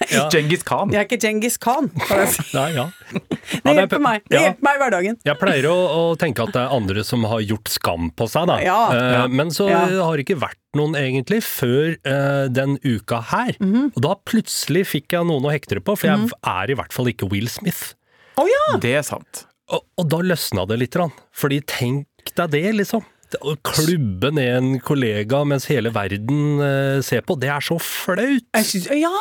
Ja. 0.10 0.22
Genghis 0.32 0.62
Khan. 0.64 0.90
Jeg 0.94 0.98
er 1.02 1.04
ikke 1.06 1.18
Djengis 1.20 1.58
Khan, 1.60 1.90
kan 1.92 2.22
jeg 2.22 2.28
si. 2.32 2.44
Nei, 2.56 2.70
ja. 2.72 2.86
Det 3.12 3.74
hjelper 3.76 4.00
meg. 4.00 4.22
Det 4.30 4.38
Ja. 4.38 4.42
hjelper 4.48 4.64
meg 4.64 4.78
i 4.78 4.80
hverdagen. 4.80 5.18
Jeg 5.28 5.38
pleier 5.38 5.68
å, 5.68 5.74
å 5.76 6.02
tenke 6.18 6.46
at 6.46 6.54
det 6.56 6.62
er 6.62 6.72
andre 6.78 7.04
som 7.04 7.26
har 7.28 7.42
gjort 7.44 7.68
skam 7.68 8.08
på 8.16 8.26
seg, 8.32 8.48
da. 8.48 8.56
Ja. 8.64 8.78
Eh, 8.96 9.10
Ja. 9.20 9.26
Men 9.28 9.52
så 9.54 9.68
Ja. 9.68 9.82
har 10.06 10.16
det 10.16 10.24
ikke 10.24 10.38
vært 10.40 10.56
noen 10.78 10.96
egentlig 10.96 11.42
før 11.44 11.92
eh, 12.00 12.48
den 12.48 12.78
uka 12.82 13.20
her. 13.30 13.52
Mhm. 13.60 13.92
Og 13.94 14.00
da 14.08 14.14
plutselig 14.24 14.86
fikk 14.88 15.12
jeg 15.18 15.28
noen 15.28 15.44
å 15.44 15.52
hekte 15.52 15.76
det 15.78 15.84
på, 15.84 15.98
for 15.98 16.08
jeg 16.08 16.30
er 16.48 16.70
i 16.72 16.74
hvert 16.80 16.92
fall 16.96 17.12
ikke 17.12 17.28
Will 17.30 17.48
Smith. 17.52 17.92
Oh, 18.40 18.48
ja! 18.48 18.78
Det 18.80 18.94
er 18.96 19.02
sant. 19.04 19.44
Og, 19.70 19.84
og 20.00 20.08
da 20.08 20.18
løsna 20.24 20.64
det 20.66 20.78
litt. 20.80 20.96
grann. 20.96 21.12
Fordi 21.36 21.60
tenk 21.66 22.06
deg 22.34 22.50
det, 22.56 22.64
liksom. 22.80 23.04
Å 23.38 23.54
klubbe 23.64 24.32
ned 24.34 24.50
en 24.56 24.70
kollega 24.82 25.42
mens 25.48 25.68
hele 25.70 25.92
verden 25.94 26.60
eh, 26.64 26.98
ser 27.06 27.22
på, 27.26 27.36
det 27.40 27.50
er 27.54 27.64
så 27.64 27.78
flaut! 27.80 28.46
Jeg 28.56 28.66
synes, 28.66 28.90
ja! 29.00 29.12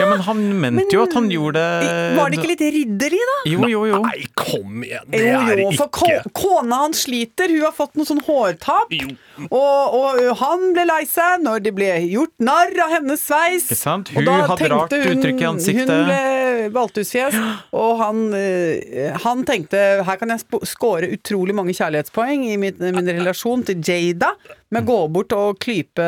Ja, 0.00 0.06
men 0.08 0.22
han 0.24 0.38
mente 0.62 0.94
jo 0.94 1.02
at 1.04 1.12
han 1.12 1.26
gjorde 1.28 1.60
det 1.60 1.96
Var 2.16 2.30
det 2.32 2.38
ikke 2.38 2.50
litt 2.54 2.62
ridderlig, 2.72 3.20
da? 3.30 3.36
Jo, 3.50 3.66
jo, 3.68 3.82
jo. 3.90 4.00
Nei, 4.06 4.24
kom 4.38 4.84
igjen! 4.86 5.08
Det 5.12 5.20
Jo, 5.26 5.40
jo, 5.60 5.66
for 5.76 6.08
ikke 6.08 6.32
kona 6.36 6.78
hans 6.86 7.04
sliter. 7.04 7.52
Hun 7.52 7.66
har 7.66 7.74
fått 7.76 7.98
noe 8.00 8.08
sånn 8.08 8.22
hårtap. 8.24 8.92
Jo. 8.94 9.12
Og, 9.48 9.96
og 9.98 10.20
han 10.40 10.70
ble 10.76 10.86
lei 10.88 11.02
seg 11.08 11.44
når 11.44 11.64
det 11.66 11.74
ble 11.76 11.90
gjort 12.08 12.32
narr 12.42 12.72
av 12.86 12.94
hennes 12.96 13.22
sveis. 13.28 13.68
Ikke 13.68 13.80
sant? 13.80 14.12
Og 14.14 14.22
Hun 14.22 14.28
da 14.28 14.38
hadde 14.54 14.70
rart 14.72 14.80
rart 14.94 15.12
uttrykk 15.14 15.42
i 15.42 15.48
ansiktet. 15.48 15.90
Hun 15.90 16.08
ble 16.08 16.70
valthusfjes, 16.74 17.36
og 17.76 17.92
han, 18.00 18.22
eh, 18.36 19.16
han 19.24 19.44
tenkte 19.48 19.80
her 20.06 20.20
kan 20.20 20.34
jeg 20.34 20.44
score 20.68 21.08
utrolig 21.14 21.56
mange 21.56 21.74
kjærlighetspoeng 21.76 22.46
i 22.50 22.56
min, 22.60 22.80
min 22.80 23.10
relasjon 23.20 23.49
til 23.66 23.80
Jada 23.84 24.32
med 24.70 24.84
å 24.84 24.86
gå 24.86 24.96
bort 25.10 25.32
og 25.34 25.58
klype 25.58 26.04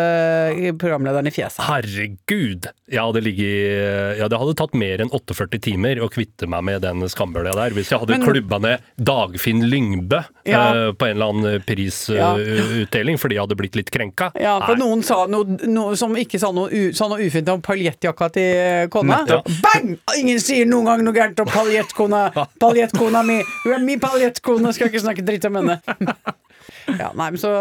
programlederen 0.79 1.27
i 1.27 1.33
fjeset. 1.35 1.65
Herregud! 1.67 2.69
Jeg 2.93 3.01
hadde 3.03 3.23
ligget 3.25 4.19
Ja, 4.21 4.29
det 4.31 4.39
hadde 4.39 4.55
tatt 4.59 4.75
mer 4.79 5.03
enn 5.03 5.11
48 5.11 5.59
timer 5.65 5.99
å 6.05 6.09
kvitte 6.13 6.47
meg 6.51 6.63
med 6.69 6.83
den 6.85 7.03
skambølja 7.11 7.55
der, 7.57 7.75
hvis 7.75 7.91
jeg 7.91 7.99
hadde 8.03 8.19
Men- 8.19 8.27
klubba 8.29 8.61
ned 8.63 8.85
Dagfinn 9.03 9.65
Lyngbø 9.67 10.21
Ja. 10.47 10.63
uh, 10.73 10.93
på 10.93 11.07
en 11.09 11.17
eller 11.17 11.33
annen 11.33 11.53
Ja. 11.53 11.59
prisutdeling 11.67 13.19
fordi 13.19 13.35
jeg 13.37 13.43
hadde 13.45 13.57
blitt 13.59 13.77
litt 13.79 13.91
krenka. 13.91 14.31
Ja, 14.39 14.59
for 14.65 14.77
Nei. 14.77 14.85
noen 14.87 15.03
sa 15.03 15.27
noe, 15.27 15.45
noe 15.67 15.97
som 15.97 16.15
ikke 16.19 16.39
sa 16.39 16.53
noe, 16.55 16.69
u, 16.71 16.93
sa 16.93 17.09
noe 17.09 17.19
ufint 17.27 17.49
om 17.53 17.63
paljettjakka 17.63 18.31
til 18.33 18.89
kona. 18.95 19.25
Ja. 19.29 19.41
Bang! 19.63 19.97
Ingen 20.19 20.39
sier 20.43 20.67
noen 20.67 20.85
gang 20.87 21.05
noe 21.07 21.15
gærent 21.17 21.41
om 21.41 21.47
paljettkona. 21.51 22.23
Paljettkona 22.63 23.25
mi. 23.27 23.41
Hun 23.65 23.75
er 23.75 23.85
min 23.87 24.01
paljettkone, 24.03 24.73
skal 24.75 24.89
ikke 24.91 25.03
snakke 25.03 25.25
dritt 25.27 25.45
om 25.51 25.61
henne. 25.61 25.81
Ja, 26.89 27.13
nei, 27.15 27.31
men 27.31 27.39
så 27.41 27.53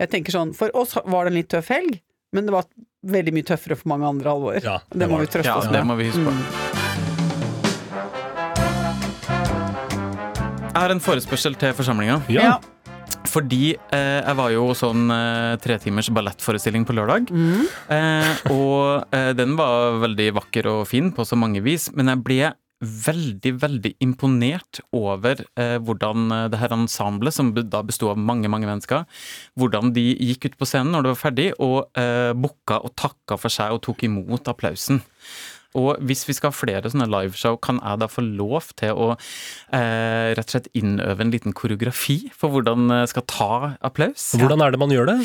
jeg 0.00 0.10
tenker 0.12 0.34
sånn 0.34 0.52
For 0.56 0.72
oss 0.78 0.94
var 1.04 1.26
det 1.26 1.32
en 1.32 1.38
litt 1.40 1.50
tøff 1.52 1.68
helg, 1.72 2.00
men 2.32 2.48
det 2.48 2.54
var 2.54 2.68
veldig 3.02 3.34
mye 3.34 3.46
tøffere 3.46 3.76
for 3.78 3.90
mange 3.92 4.08
andre 4.08 4.30
alvor. 4.32 4.58
Ja, 4.62 4.78
det, 4.88 5.02
det 5.02 5.10
må 5.10 5.18
vi 5.22 5.30
trøste 5.30 5.50
Ja, 5.50 5.58
oss 5.58 5.70
det 5.72 5.82
må 5.86 5.98
vi 5.98 6.10
huske 6.10 6.26
på. 6.28 6.32
Jeg 10.72 10.80
har 10.80 10.92
en 10.94 11.02
forespørsel 11.04 11.56
til 11.60 11.74
forsamlinga. 11.76 12.22
Ja. 12.32 12.54
Ja. 12.54 12.54
Fordi 13.28 13.74
eh, 13.76 14.20
jeg 14.20 14.36
var 14.36 14.50
jo 14.52 14.64
sånn 14.76 15.06
eh, 15.12 15.54
tretimers 15.62 16.08
ballettforestilling 16.12 16.84
på 16.88 16.96
lørdag. 16.96 17.30
Mm. 17.32 17.66
Eh, 17.96 18.32
og 18.52 19.14
eh, 19.14 19.30
den 19.36 19.54
var 19.58 20.00
veldig 20.02 20.30
vakker 20.40 20.68
og 20.72 20.82
fin 20.90 21.12
på 21.14 21.24
så 21.28 21.38
mange 21.38 21.62
vis, 21.64 21.90
men 21.96 22.10
jeg 22.12 22.22
ble 22.26 22.40
veldig, 22.82 23.54
veldig 23.62 23.94
imponert 24.04 24.82
over 24.96 25.44
eh, 25.60 25.78
hvordan 25.82 26.34
eh, 26.34 26.48
det 26.52 26.60
her 26.62 26.74
ensemblet, 26.74 27.34
som 27.36 27.52
da 27.54 27.82
besto 27.86 28.10
av 28.10 28.20
mange, 28.20 28.50
mange 28.52 28.68
mennesker, 28.68 29.06
hvordan 29.58 29.94
de 29.96 30.08
gikk 30.12 30.50
ut 30.50 30.60
på 30.60 30.68
scenen 30.68 30.92
når 30.96 31.06
det 31.06 31.14
var 31.14 31.22
ferdig, 31.22 31.48
og 31.62 31.98
eh, 31.98 32.34
booka 32.34 32.82
og 32.82 32.94
takka 32.98 33.38
for 33.40 33.52
seg 33.52 33.74
og 33.74 33.84
tok 33.86 34.06
imot 34.08 34.50
applausen. 34.50 35.02
Og 35.78 35.96
hvis 36.04 36.26
vi 36.28 36.34
skal 36.36 36.52
ha 36.52 36.56
flere 36.56 36.90
sånne 36.92 37.08
liveshow, 37.08 37.56
kan 37.64 37.78
jeg 37.80 38.00
da 38.02 38.08
få 38.10 38.24
lov 38.26 38.72
til 38.76 38.92
å 38.92 39.06
eh, 39.14 40.32
rett 40.36 40.44
og 40.44 40.56
slett 40.56 40.68
innøve 40.76 41.24
en 41.24 41.32
liten 41.32 41.56
koreografi 41.56 42.18
for 42.36 42.52
hvordan 42.52 42.92
jeg 42.92 43.12
skal 43.14 43.24
ta 43.30 43.52
applaus? 43.80 44.32
Hvordan 44.36 44.64
er 44.64 44.74
det 44.74 44.82
man 44.82 44.92
gjør 44.92 45.14
det? 45.14 45.16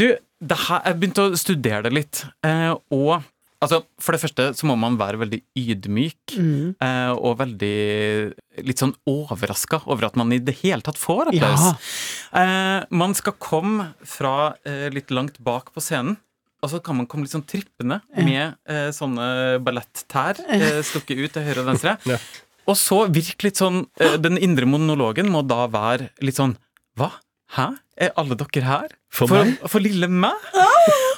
Du, 0.00 0.08
det 0.18 0.58
her, 0.66 0.82
jeg 0.88 0.98
begynte 0.98 1.28
å 1.28 1.38
studere 1.38 1.86
det 1.86 1.94
litt, 1.94 2.24
eh, 2.46 2.72
og 2.74 3.22
altså, 3.64 3.80
for 4.02 4.14
det 4.16 4.20
første 4.22 4.46
så 4.58 4.68
må 4.68 4.76
man 4.78 4.98
være 5.00 5.18
veldig 5.24 5.40
ydmyk, 5.58 6.36
Mm. 6.38 6.74
eh, 6.80 7.12
og 7.14 7.38
veldig 7.40 8.34
litt 8.68 8.80
sånn 8.82 8.94
overraska 9.10 9.82
over 9.90 10.06
at 10.08 10.16
man 10.20 10.32
i 10.32 10.38
det 10.38 10.56
hele 10.62 10.84
tatt 10.84 11.00
får 11.00 11.32
applaus. 11.32 11.64
Eh, 12.34 12.84
man 12.90 13.14
skal 13.18 13.36
komme 13.42 13.90
fra 14.04 14.54
eh, 14.66 14.88
litt 14.94 15.10
langt 15.14 15.38
bak 15.44 15.72
på 15.74 15.82
scenen. 15.84 16.16
Og 16.64 16.70
så 16.72 16.78
kan 16.80 16.96
man 16.96 17.04
komme 17.10 17.26
litt 17.26 17.34
sånn 17.34 17.44
trippende 17.44 17.98
med 18.16 18.54
eh, 18.64 18.88
sånne 18.96 19.58
ballettær 19.60 20.38
eh, 20.48 20.78
stukket 20.86 21.18
ut 21.20 21.34
til 21.36 21.44
høyre 21.44 21.60
og 21.60 21.66
venstre. 21.74 21.98
Ja. 22.08 22.16
Og 22.64 22.78
så 22.80 23.02
virke 23.12 23.44
litt 23.50 23.60
sånn 23.60 23.82
eh, 24.00 24.14
Den 24.16 24.38
indre 24.40 24.64
monologen 24.64 25.28
må 25.28 25.42
da 25.44 25.66
være 25.68 26.06
litt 26.24 26.38
sånn 26.40 26.54
Hva? 26.96 27.10
Hæ? 27.52 27.66
Er 28.00 28.14
alle 28.16 28.34
dere 28.40 28.64
her? 28.64 28.94
For 29.12 29.28
for, 29.28 29.44
meg? 29.44 29.60
for 29.68 29.84
lille 29.84 30.08
meg? 30.08 30.40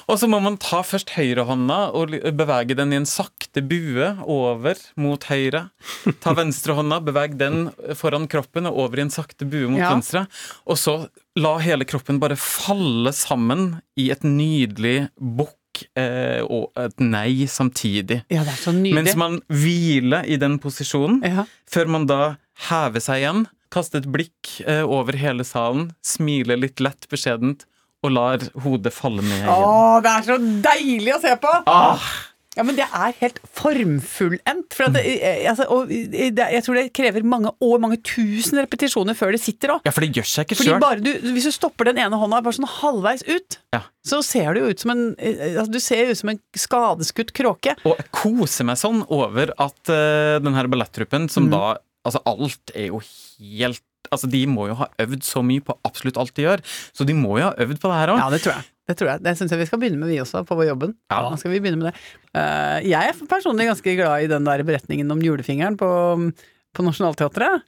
Og 0.07 0.21
så 0.21 0.29
må 0.31 0.38
man 0.42 0.55
ta 0.62 0.83
først 0.87 1.11
høyrehånda 1.16 1.79
og 1.99 2.12
bevege 2.38 2.77
den 2.79 2.92
i 2.95 2.99
en 3.01 3.09
sakte 3.11 3.62
bue 3.66 4.12
over 4.23 4.79
mot 5.03 5.25
høyre. 5.27 5.64
Ta 6.23 6.35
venstrehånda, 6.38 7.01
beveg 7.09 7.35
den 7.40 7.71
foran 7.99 8.29
kroppen 8.31 8.69
og 8.71 8.79
over 8.85 9.03
i 9.03 9.07
en 9.09 9.11
sakte 9.14 9.49
bue 9.51 9.66
mot 9.73 9.83
Ja. 9.83 9.90
venstre. 9.90 10.27
Og 10.66 10.79
så 10.79 10.97
la 11.37 11.57
hele 11.59 11.85
kroppen 11.85 12.21
bare 12.23 12.38
falle 12.38 13.11
sammen 13.12 13.81
i 13.99 14.11
et 14.14 14.23
nydelig 14.23 15.09
bukk 15.19 15.83
eh, 15.99 16.40
og 16.47 16.71
et 16.79 17.03
nei 17.03 17.45
samtidig. 17.51 18.23
Ja, 18.31 18.45
det 18.47 18.55
er 18.55 18.62
så 18.62 18.73
nydelig. 18.73 18.95
Mens 19.03 19.16
man 19.19 19.40
hviler 19.51 20.23
i 20.25 20.38
den 20.40 20.61
posisjonen, 20.62 21.19
ja. 21.27 21.45
før 21.69 21.90
man 21.90 22.07
da 22.07 22.37
hever 22.71 23.03
seg 23.03 23.25
igjen, 23.25 23.47
kaster 23.75 23.99
et 24.01 24.07
blikk 24.14 24.61
eh, 24.64 24.85
over 24.87 25.19
hele 25.19 25.45
salen, 25.45 25.90
smiler 26.07 26.57
litt 26.62 26.79
lett 26.81 27.11
beskjedent 27.11 27.66
og 28.07 28.14
lar 28.16 28.47
hodet 28.64 28.95
falle 28.95 29.25
ned 29.27 29.42
igjen. 29.42 29.53
Å, 29.53 30.01
det 30.07 30.14
er 30.14 30.25
så 30.31 30.38
deilig 30.71 31.12
å 31.19 31.21
se 31.27 31.37
på! 31.42 31.53
Ah, 31.66 32.09
Ja, 32.57 32.62
men 32.64 32.73
det 32.79 32.87
er 32.88 33.12
helt 33.21 33.37
formfullendt. 33.53 34.73
For 34.73 34.87
at 34.87 34.95
det, 34.97 35.03
eh, 35.21 35.42
altså, 35.51 35.66
og 35.69 35.90
det, 35.90 36.31
jeg 36.40 36.64
tror 36.64 36.79
det 36.79 36.85
krever 36.97 37.27
mange 37.29 37.51
år, 37.61 37.81
mange 37.83 37.99
tusen 38.01 38.57
repetisjoner 38.62 39.12
før 39.19 39.35
det 39.37 39.42
sitter 39.45 39.75
òg. 39.75 39.83
ja, 39.85 39.92
for 39.92 40.01
det 40.07 40.16
gjør 40.16 40.29
seg 40.31 40.47
ikke 40.47 40.57
sjøl. 40.62 41.03
Hvis 41.37 41.49
du 41.51 41.53
stopper 41.53 41.90
den 41.90 42.01
ene 42.01 42.16
hånda 42.16 42.40
bare 42.40 42.57
sånn 42.57 42.71
halvveis 42.79 43.27
ut, 43.29 43.59
Ja. 43.77 43.83
så 44.07 44.23
ser 44.25 44.55
du 44.57 44.61
jo 44.62 44.71
ut 44.73 44.81
som 44.81 44.95
en 44.95 45.05
eh, 45.19 45.59
altså, 45.59 45.73
Du 45.77 45.81
ser 45.85 46.09
ut 46.14 46.16
som 46.16 46.33
en 46.33 46.40
skadeskutt 46.57 47.35
kråke. 47.37 47.77
Og 47.85 47.97
jeg 48.01 48.09
koser 48.11 48.64
meg 48.64 48.81
sånn 48.81 49.05
over 49.12 49.53
at 49.59 49.92
uh, 49.92 50.38
den 50.40 50.55
her 50.57 50.66
som 50.66 50.88
Mm. 51.27 51.29
som 51.29 51.51
da 51.51 51.77
Altså, 52.07 52.21
alt 52.25 52.71
er 52.73 52.87
jo 52.87 53.01
helt 53.03 53.83
Altså, 54.14 54.31
De 54.31 54.42
må 54.51 54.69
jo 54.71 54.79
ha 54.79 54.88
øvd 55.03 55.27
så 55.27 55.42
mye 55.47 55.64
på 55.64 55.77
absolutt 55.87 56.19
alt 56.21 56.35
de 56.37 56.47
gjør, 56.47 56.62
så 56.97 57.07
de 57.09 57.16
må 57.16 57.38
jo 57.40 57.49
ha 57.49 57.55
øvd 57.66 57.81
på 57.83 57.90
det 57.90 58.01
her 58.01 58.14
òg. 58.14 58.21
Ja, 58.23 58.31
det 58.35 58.42
tror 58.45 58.57
jeg. 58.57 58.69
Det 58.87 58.95
tror 59.01 59.11
jeg. 59.11 59.23
Det 59.27 59.33
syns 59.38 59.51
jeg 59.51 59.59
vi 59.59 59.66
skal 59.66 59.81
begynne 59.83 59.99
med, 59.99 60.12
vi 60.12 60.21
også, 60.23 60.45
på 60.47 60.59
vår 60.59 60.69
jobben. 60.69 60.95
Ja. 61.11 61.23
Da 61.27 61.38
skal 61.40 61.51
vi 61.51 61.59
begynne 61.62 61.81
med 61.81 61.88
det. 61.90 62.03
Eh, 62.38 62.87
jeg 62.92 63.11
er 63.11 63.25
personlig 63.31 63.66
ganske 63.66 63.97
glad 63.99 64.23
i 64.23 64.31
den 64.31 64.47
der 64.47 64.62
beretningen 64.69 65.11
om 65.11 65.23
julefingeren 65.25 65.79
på, 65.81 65.88
på 66.77 66.87
Nationaltheatret. 66.87 67.66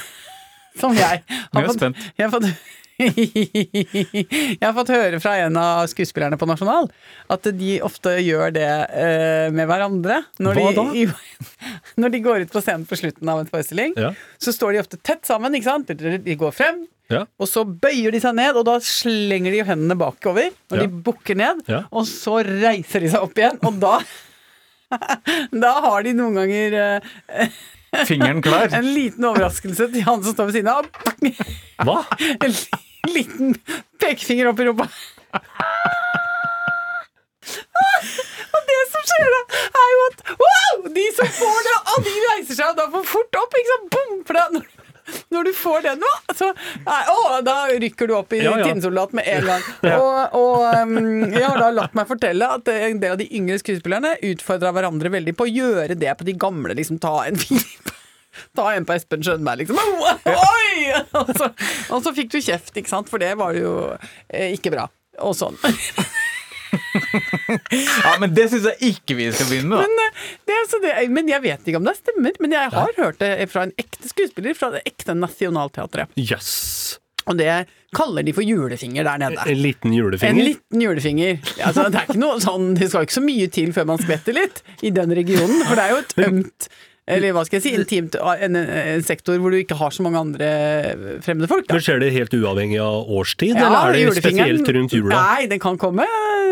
Som 0.80 0.96
jeg 0.96 1.22
har 1.28 1.66
fått 1.68 1.78
spent. 1.78 2.00
Jeg 2.16 2.28
har 2.28 2.32
fått 2.32 2.48
Jeg 4.56 4.62
har 4.62 4.74
fått 4.76 4.90
høre 4.94 5.18
fra 5.20 5.34
en 5.44 5.56
av 5.60 5.84
skuespillerne 5.90 6.38
på 6.40 6.48
Nasjonal 6.48 6.88
at 7.32 7.48
de 7.58 7.76
ofte 7.84 8.14
gjør 8.24 8.54
det 8.56 8.68
uh, 8.88 9.48
med 9.54 9.68
hverandre. 9.68 10.22
Når 10.42 10.60
Hva 10.60 10.72
de, 10.72 11.04
da? 11.10 11.14
når 12.02 12.14
de 12.14 12.20
går 12.24 12.44
ut 12.46 12.52
på 12.54 12.62
scenen 12.64 12.86
på 12.88 12.98
slutten 13.00 13.28
av 13.32 13.42
en 13.42 13.50
forestilling, 13.50 13.96
Ja. 14.00 14.12
så 14.40 14.54
står 14.56 14.76
de 14.76 14.82
ofte 14.84 15.00
tett 15.04 15.26
sammen. 15.28 15.54
ikke 15.58 15.68
sant? 15.70 15.92
De 15.92 16.36
går 16.40 16.54
frem, 16.56 16.84
Ja. 17.12 17.24
og 17.38 17.46
så 17.50 17.62
bøyer 17.68 18.10
de 18.16 18.20
seg 18.24 18.34
ned, 18.34 18.56
og 18.58 18.64
da 18.66 18.78
slenger 18.82 19.52
de 19.54 19.60
hendene 19.68 19.98
bakover. 20.00 20.50
Og 20.72 20.78
Ja. 20.80 20.86
de 20.86 21.02
bukker 21.06 21.36
ned, 21.38 21.62
og 21.92 22.04
så 22.08 22.40
reiser 22.46 23.00
de 23.04 23.12
seg 23.12 23.22
opp 23.28 23.36
igjen, 23.38 23.60
og 23.62 23.80
da 23.82 23.98
Da 25.66 25.72
har 25.82 26.04
de 26.06 26.12
noen 26.14 26.36
ganger 26.38 26.76
uh, 26.78 27.56
Fingeren 28.06 28.42
klar. 28.44 28.68
en 28.76 28.86
liten 28.94 29.24
overraskelse 29.26 29.88
til 29.92 30.04
han 30.06 30.22
som 30.22 30.34
står 30.36 30.50
ved 30.50 30.58
siden 30.60 30.70
av. 30.70 30.86
Hva? 31.86 32.02
En 33.06 33.12
liten 33.14 33.54
pekefinger 34.02 34.50
opp 34.50 34.60
i 34.62 34.66
rumpa. 34.68 34.88
Og 37.46 38.62
det 38.70 38.80
som 38.92 39.04
skjer 39.06 39.28
da, 39.34 39.42
er 39.82 39.92
jo 39.92 40.00
at 40.08 40.24
wow, 40.40 40.88
de 40.96 41.04
som 41.18 41.28
får 41.38 41.60
det, 41.68 41.76
og 41.92 42.06
de 42.08 42.14
reiser 42.30 42.58
seg 42.58 42.74
da 42.78 42.88
for 42.92 43.06
fort 43.16 43.38
opp. 43.42 43.54
Ikke 43.60 43.72
sant? 43.74 43.88
Bom, 43.96 44.12
for 44.26 44.38
da, 44.38 44.44
når, 44.54 44.66
når 45.34 45.48
du 45.48 45.52
får 45.56 45.84
det 45.86 45.94
nå, 46.00 46.12
så 46.38 46.50
nei, 46.86 47.00
å, 47.12 47.18
da 47.46 47.56
rykker 47.70 48.10
du 48.10 48.16
opp 48.18 48.34
i 48.36 48.40
Ja, 48.42 48.56
ja. 48.58 48.66
tinnsoldat 48.70 49.14
med 49.16 49.28
en 49.30 49.46
gang. 49.50 49.68
Og, 49.92 50.38
og 50.40 50.64
um, 50.82 50.96
jeg 51.30 51.44
har 51.46 51.60
da 51.62 51.70
latt 51.74 51.94
meg 51.98 52.08
fortelle 52.10 52.50
at 52.58 52.72
en 52.74 53.02
del 53.02 53.14
av 53.14 53.20
de 53.22 53.28
yngre 53.38 53.60
skuespillerne 53.62 54.16
utfordra 54.32 54.74
hverandre 54.76 55.12
veldig 55.18 55.36
på 55.38 55.46
å 55.46 55.52
gjøre 55.52 55.98
det 56.00 56.16
på 56.18 56.26
de 56.26 56.34
gamle. 56.46 56.74
liksom 56.78 56.98
Ta 57.02 57.20
en 57.28 57.38
finger 57.44 57.94
Ta 58.56 58.66
en 58.76 58.84
på 58.84 58.92
Espen 58.92 59.22
Skjønberg, 59.24 59.62
liksom. 59.62 59.78
Oi! 60.28 60.90
Og 61.22 61.30
så, 61.38 61.46
og 61.90 62.02
så 62.04 62.12
fikk 62.16 62.32
du 62.34 62.40
kjeft, 62.40 62.74
ikke 62.76 62.92
sant, 62.92 63.10
for 63.10 63.22
det 63.22 63.34
var 63.40 63.56
jo 63.58 63.72
eh, 64.28 64.54
ikke 64.56 64.74
bra. 64.74 64.88
Og 65.24 65.36
sånn. 65.36 65.56
Ja, 68.04 68.16
Men 68.20 68.34
det 68.34 68.48
syns 68.52 68.66
jeg 68.72 68.92
ikke 68.92 69.16
vi 69.18 69.30
skal 69.32 69.48
begynne 69.50 69.70
med. 69.72 69.86
Men, 69.86 70.04
eh, 70.04 70.20
det, 70.48 70.58
er 70.58 70.68
så 70.70 70.80
det, 70.82 70.94
men 71.14 71.30
jeg 71.30 71.44
vet 71.44 71.68
ikke 71.68 71.80
om 71.80 71.88
det 71.88 71.96
stemmer. 71.98 72.36
Men 72.42 72.54
jeg 72.56 72.72
har 72.74 72.94
hørt 72.98 73.18
det 73.22 73.32
fra 73.52 73.66
en 73.68 73.74
ekte 73.80 74.10
skuespiller 74.10 74.56
fra 74.58 74.72
det 74.76 74.84
ekte 74.88 75.16
Nationaltheatret. 75.16 76.14
Yes. 76.20 76.98
Og 77.26 77.38
det 77.40 77.50
kaller 77.96 78.22
de 78.26 78.34
for 78.36 78.46
julefinger 78.46 79.06
der 79.06 79.22
nede. 79.22 79.46
En 79.50 79.62
liten 79.62 79.94
julefinger? 79.96 80.34
En 80.34 80.50
liten 80.52 80.82
julefinger. 80.84 81.40
Altså, 81.58 81.88
det, 81.90 82.02
er 82.02 82.10
ikke 82.10 82.22
noe 82.22 82.42
sånn, 82.42 82.74
det 82.78 82.90
skal 82.92 83.06
ikke 83.06 83.18
så 83.18 83.24
mye 83.24 83.48
til 83.52 83.72
før 83.74 83.88
man 83.90 84.02
skvetter 84.02 84.36
litt 84.36 84.62
i 84.86 84.92
den 84.94 85.14
regionen. 85.16 85.64
For 85.66 85.78
det 85.78 85.86
er 85.86 85.94
jo 85.94 86.02
et 86.04 86.14
ømt 86.28 86.68
eller 87.06 87.34
hva 87.36 87.44
skal 87.46 87.60
jeg 87.60 87.64
si, 87.68 87.72
intimt 87.78 88.16
en, 88.18 88.56
en 88.58 89.04
sektor 89.06 89.38
hvor 89.38 89.54
du 89.54 89.60
ikke 89.60 89.76
har 89.78 89.92
så 89.94 90.02
mange 90.02 90.18
andre 90.18 90.48
fremmede 91.22 91.46
folk. 91.50 91.68
Da. 91.68 91.76
Men 91.76 91.84
Skjer 91.86 92.00
det 92.02 92.08
helt 92.16 92.34
uavhengig 92.34 92.80
av 92.82 93.12
årstid, 93.20 93.54
Ja, 93.54 93.68
eller 93.68 93.94
er 93.94 94.10
det 94.10 94.22
spesielt 94.24 94.70
rundt 94.74 94.96
jula? 94.96 95.14
Nei, 95.14 95.46
den 95.52 95.62
kan 95.62 95.78
komme 95.78 96.06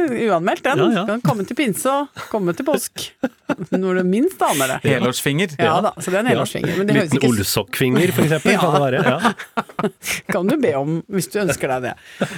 uanmeldt, 0.04 0.62
den. 0.62 0.78
Ja, 0.84 0.90
ja. 1.00 1.04
Kan 1.08 1.24
komme 1.24 1.46
til 1.48 1.58
pinse 1.58 1.90
og 1.90 2.22
komme 2.30 2.54
til 2.54 2.66
påsk. 2.68 3.08
Når 3.74 3.98
du 3.98 4.02
minst 4.08 4.42
aner 4.44 4.76
det. 4.76 4.78
Helårsfinger. 4.86 5.56
Ja 5.58 5.80
da, 5.84 5.94
så 5.98 6.12
det 6.12 6.20
er 6.20 6.22
en 6.22 6.30
helårsfinger. 6.32 6.78
Men 6.78 6.90
det 6.90 6.96
Liten 7.00 7.18
ikke 7.18 7.32
olsokkfinger, 7.32 8.14
for 8.14 8.28
eksempel, 8.28 8.54
kan 8.62 8.76
det 8.76 8.84
være. 8.84 9.02
Ja. 9.10 9.90
kan 10.30 10.50
du 10.50 10.56
be 10.62 10.74
om 10.78 11.00
hvis 11.10 11.30
du 11.34 11.40
ønsker 11.42 11.74
deg 11.76 11.90
det. 11.90 11.94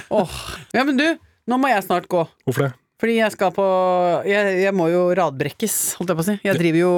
Åh. 0.09 0.41
Ja, 0.73 0.87
men 0.87 0.97
du, 0.99 1.05
nå 1.47 1.61
må 1.61 1.69
jeg 1.71 1.85
snart 1.85 2.09
gå. 2.11 2.25
Hvorfor 2.47 2.69
det? 2.69 2.73
Fordi 2.97 3.17
jeg 3.19 3.33
skal 3.35 3.51
på 3.53 3.65
Jeg, 4.25 4.61
jeg 4.63 4.73
må 4.73 4.87
jo 4.89 5.09
radbrekkes, 5.17 5.75
holdt 5.99 6.13
jeg 6.13 6.17
på 6.17 6.23
å 6.23 6.29
si. 6.31 6.37
Jeg 6.47 6.61
driver 6.61 6.81
jo 6.81 6.93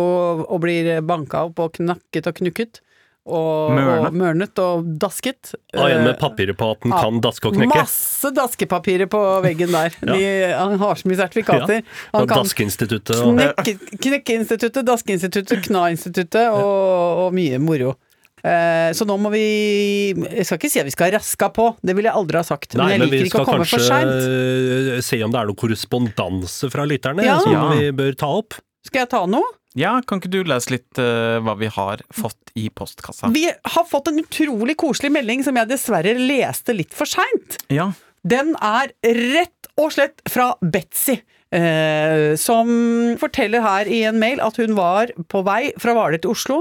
og 0.45 0.61
blir 0.63 0.93
banka 1.05 1.43
opp 1.49 1.59
og 1.65 1.73
knakket 1.75 2.29
og 2.31 2.39
knukket. 2.39 2.81
Og 3.29 3.75
Mørnet. 3.75 4.07
og, 4.07 4.15
mørnet 4.17 4.59
og 4.63 4.87
dasket. 5.01 5.51
Ah, 5.75 5.89
en 5.91 6.05
med 6.07 6.15
papirer 6.17 6.55
papiret 6.55 6.57
på 6.57 6.69
at 6.71 6.85
den 6.85 6.93
ja. 6.95 7.01
kan 7.03 7.19
daske 7.21 7.49
og 7.49 7.57
knekke? 7.57 7.81
Masse 7.83 8.31
daskepapirer 8.33 9.09
på 9.11 9.21
veggen 9.45 9.75
der. 9.75 9.97
Ja. 10.01 10.15
De, 10.15 10.23
han 10.55 10.77
har 10.81 10.97
så 10.97 11.11
mye 11.11 11.19
sertifikater. 11.19 11.83
Ja. 11.83 11.97
Han 12.15 12.29
kan 12.31 12.47
Daskeinstituttet 12.47 13.19
og 13.19 13.35
knekke, 13.35 13.75
Knekkeinstituttet, 14.07 14.81
Daskeinstituttet, 14.87 15.65
Kna-instituttet 15.67 16.55
og, 16.55 17.25
og 17.25 17.35
mye 17.37 17.59
moro. 17.61 17.93
Eh, 18.43 18.89
så 18.95 19.05
nå 19.09 19.17
må 19.19 19.31
vi 19.33 19.43
Jeg 20.13 20.45
skal 20.47 20.59
ikke 20.59 20.71
si 20.71 20.79
at 20.79 20.87
vi 20.87 20.93
skal 20.95 21.11
raska 21.17 21.49
på, 21.55 21.69
det 21.83 21.95
ville 21.97 22.09
jeg 22.11 22.15
aldri 22.21 22.39
ha 22.39 22.45
sagt. 22.47 22.75
Nei, 22.79 22.85
men 22.85 22.91
jeg 22.95 22.99
men 23.03 23.11
vi 23.11 23.21
ikke 23.25 23.33
skal 23.33 23.45
å 23.45 23.49
komme 23.49 23.65
for 23.67 23.77
kanskje 23.77 23.85
skal 23.85 24.09
kanskje 24.09 25.03
se 25.09 25.21
om 25.25 25.31
det 25.35 25.39
er 25.41 25.49
noe 25.51 25.59
korrespondanse 25.59 26.69
fra 26.73 26.85
lytterne 26.87 27.25
Ja. 27.25 27.39
som 27.43 27.51
Ja. 27.53 27.69
vi 27.75 27.91
bør 27.91 28.15
ta 28.15 28.27
opp. 28.39 28.59
Skal 28.85 29.03
jeg 29.05 29.09
ta 29.09 29.25
noe? 29.25 29.55
Ja, 29.77 29.99
kan 30.01 30.19
ikke 30.19 30.31
du 30.33 30.43
lese 30.49 30.71
litt 30.73 30.97
uh, 30.97 31.37
hva 31.45 31.53
vi 31.59 31.67
har 31.69 32.01
fått 32.11 32.49
i 32.57 32.69
postkassa? 32.73 33.29
Vi 33.31 33.45
har 33.47 33.85
fått 33.85 34.07
en 34.09 34.17
utrolig 34.17 34.75
koselig 34.81 35.11
melding 35.13 35.43
som 35.45 35.55
jeg 35.55 35.69
dessverre 35.69 36.15
leste 36.17 36.73
litt 36.73 36.95
for 36.97 37.05
seint. 37.05 37.59
Ja. 37.69 37.91
Den 38.25 38.55
er 38.59 38.89
rett 39.05 39.69
og 39.79 39.93
slett 39.93 40.23
fra 40.27 40.55
Betzy. 40.59 41.19
Eh, 41.49 42.35
som 42.37 42.67
forteller 43.17 43.63
her 43.65 43.87
i 43.89 44.03
en 44.05 44.19
mail 44.21 44.41
at 44.43 44.59
hun 44.61 44.75
var 44.77 45.09
på 45.33 45.41
vei 45.47 45.71
fra 45.81 45.95
Hvaler 45.97 46.21
til 46.21 46.35
Oslo, 46.35 46.59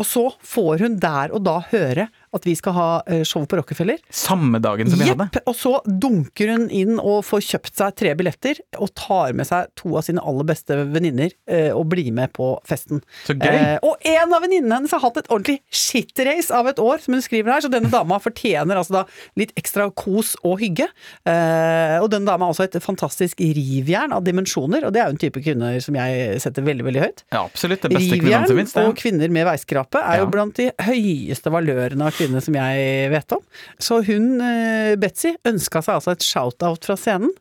og 0.00 0.08
så 0.08 0.26
får 0.40 0.84
hun 0.84 0.98
der 1.02 1.34
og 1.36 1.44
da 1.44 1.58
høre 1.70 2.08
at 2.36 2.44
vi 2.46 2.54
skal 2.58 2.72
ha 2.76 2.88
eh, 3.10 3.22
show 3.26 3.42
på 3.48 3.56
Rockefeller. 3.58 3.98
Samme 4.14 4.60
dagen 4.62 4.90
som 4.90 5.00
vi 5.02 5.08
hadde. 5.10 5.26
Jepp, 5.32 5.42
og 5.50 5.56
så 5.58 5.72
dunker 5.86 6.52
hun 6.54 6.68
inn 6.70 6.98
og 7.00 7.24
får 7.26 7.42
kjøpt 7.48 7.74
seg 7.80 7.96
tre 7.98 8.12
billetter, 8.18 8.60
og 8.78 8.92
tar 8.94 9.32
med 9.34 9.48
seg 9.48 9.66
to 9.78 9.96
av 9.98 10.04
sine 10.06 10.22
aller 10.22 10.46
beste 10.46 10.76
venninner 10.92 11.32
eh, 11.50 11.70
og 11.74 11.88
blir 11.90 12.12
med 12.14 12.32
på 12.36 12.52
festen. 12.68 13.02
Så 13.26 13.34
gøy. 13.34 13.48
Eh, 13.50 13.78
og 13.82 13.98
en 14.06 14.34
av 14.36 14.44
venninnene 14.44 14.78
hennes 14.78 14.94
har 14.94 15.02
hatt 15.02 15.18
et 15.22 15.30
ordentlig 15.32 15.58
shitrace 15.74 16.54
av 16.54 16.68
et 16.70 16.78
år, 16.82 17.02
som 17.02 17.16
hun 17.16 17.24
skriver 17.24 17.52
her, 17.54 17.64
så 17.66 17.70
denne 17.72 17.90
dama 17.92 18.20
fortjener 18.22 18.78
altså 18.78 19.00
da 19.00 19.04
litt 19.40 19.52
ekstra 19.58 19.88
kos 19.98 20.36
og 20.46 20.60
hygge. 20.62 20.86
Eh, 21.26 21.96
og 22.00 22.08
denne 22.14 22.28
dama 22.30 22.46
har 22.46 22.54
også 22.54 22.68
et 22.68 22.78
fantastisk 22.84 23.40
rivjern 23.42 24.14
av 24.16 24.24
dimensjoner, 24.26 24.86
og 24.86 24.94
det 24.94 25.02
er 25.02 25.10
jo 25.10 25.16
en 25.16 25.22
type 25.26 25.42
kvinner 25.44 25.80
som 25.82 25.98
jeg 25.98 26.38
setter 26.44 26.64
veldig, 26.66 26.86
veldig 26.86 27.02
høyt. 27.04 27.24
Ja, 27.34 27.42
absolutt. 27.46 27.82
Det 27.82 27.90
beste 27.94 28.18
kvinnene 28.20 28.46
som 28.46 28.54
Rivjern 28.54 28.58
finnes. 28.62 28.74
det. 28.76 28.86
og 28.86 28.96
kvinner 29.00 29.34
med 29.34 29.46
veiskrape 29.50 30.00
er 30.00 30.20
Ja. 30.20 30.24
jo 30.24 30.30
blant 30.30 30.54
de 30.60 30.70
høyeste 30.86 31.50
valørene 31.52 32.06
av 32.06 32.16
kvinner 32.20 32.44
som 32.44 32.56
jeg 32.60 33.10
vet 33.16 33.36
om. 33.36 33.42
Så 33.82 34.00
hun, 34.06 34.30
eh, 34.44 34.94
Betzy, 35.00 35.34
ønska 35.48 35.82
seg 35.82 35.98
altså 35.98 36.14
et 36.16 36.24
shout-out 36.26 36.84
fra 36.88 36.96
scenen. 37.00 37.32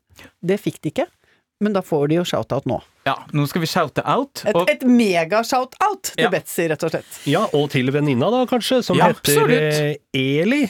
Det 0.43 0.57
fikk 0.59 0.81
de 0.83 0.91
ikke, 0.93 1.05
men 1.63 1.75
da 1.75 1.83
får 1.85 2.09
de 2.11 2.17
jo 2.19 2.25
shout-out 2.27 2.65
nå. 2.69 2.79
Ja, 3.07 3.15
nå 3.33 3.45
skal 3.49 3.63
vi 3.63 3.67
shoute 3.71 4.03
out. 4.05 4.43
Et, 4.45 4.55
Og 4.55 4.69
et 4.69 4.83
mega-shout-out 4.85 6.11
til 6.13 6.25
Ja. 6.25 6.29
Betzy, 6.33 6.67
rett 6.69 6.83
og 6.85 6.91
slett. 6.93 7.15
Ja, 7.29 7.45
og 7.57 7.69
til 7.73 7.89
venninna 7.91 8.29
da, 8.31 8.43
kanskje, 8.49 8.81
som 8.85 8.97
Ja, 8.99 9.07
heter 9.11 9.19
absolutt. 9.19 10.01
Eli. 10.13 10.61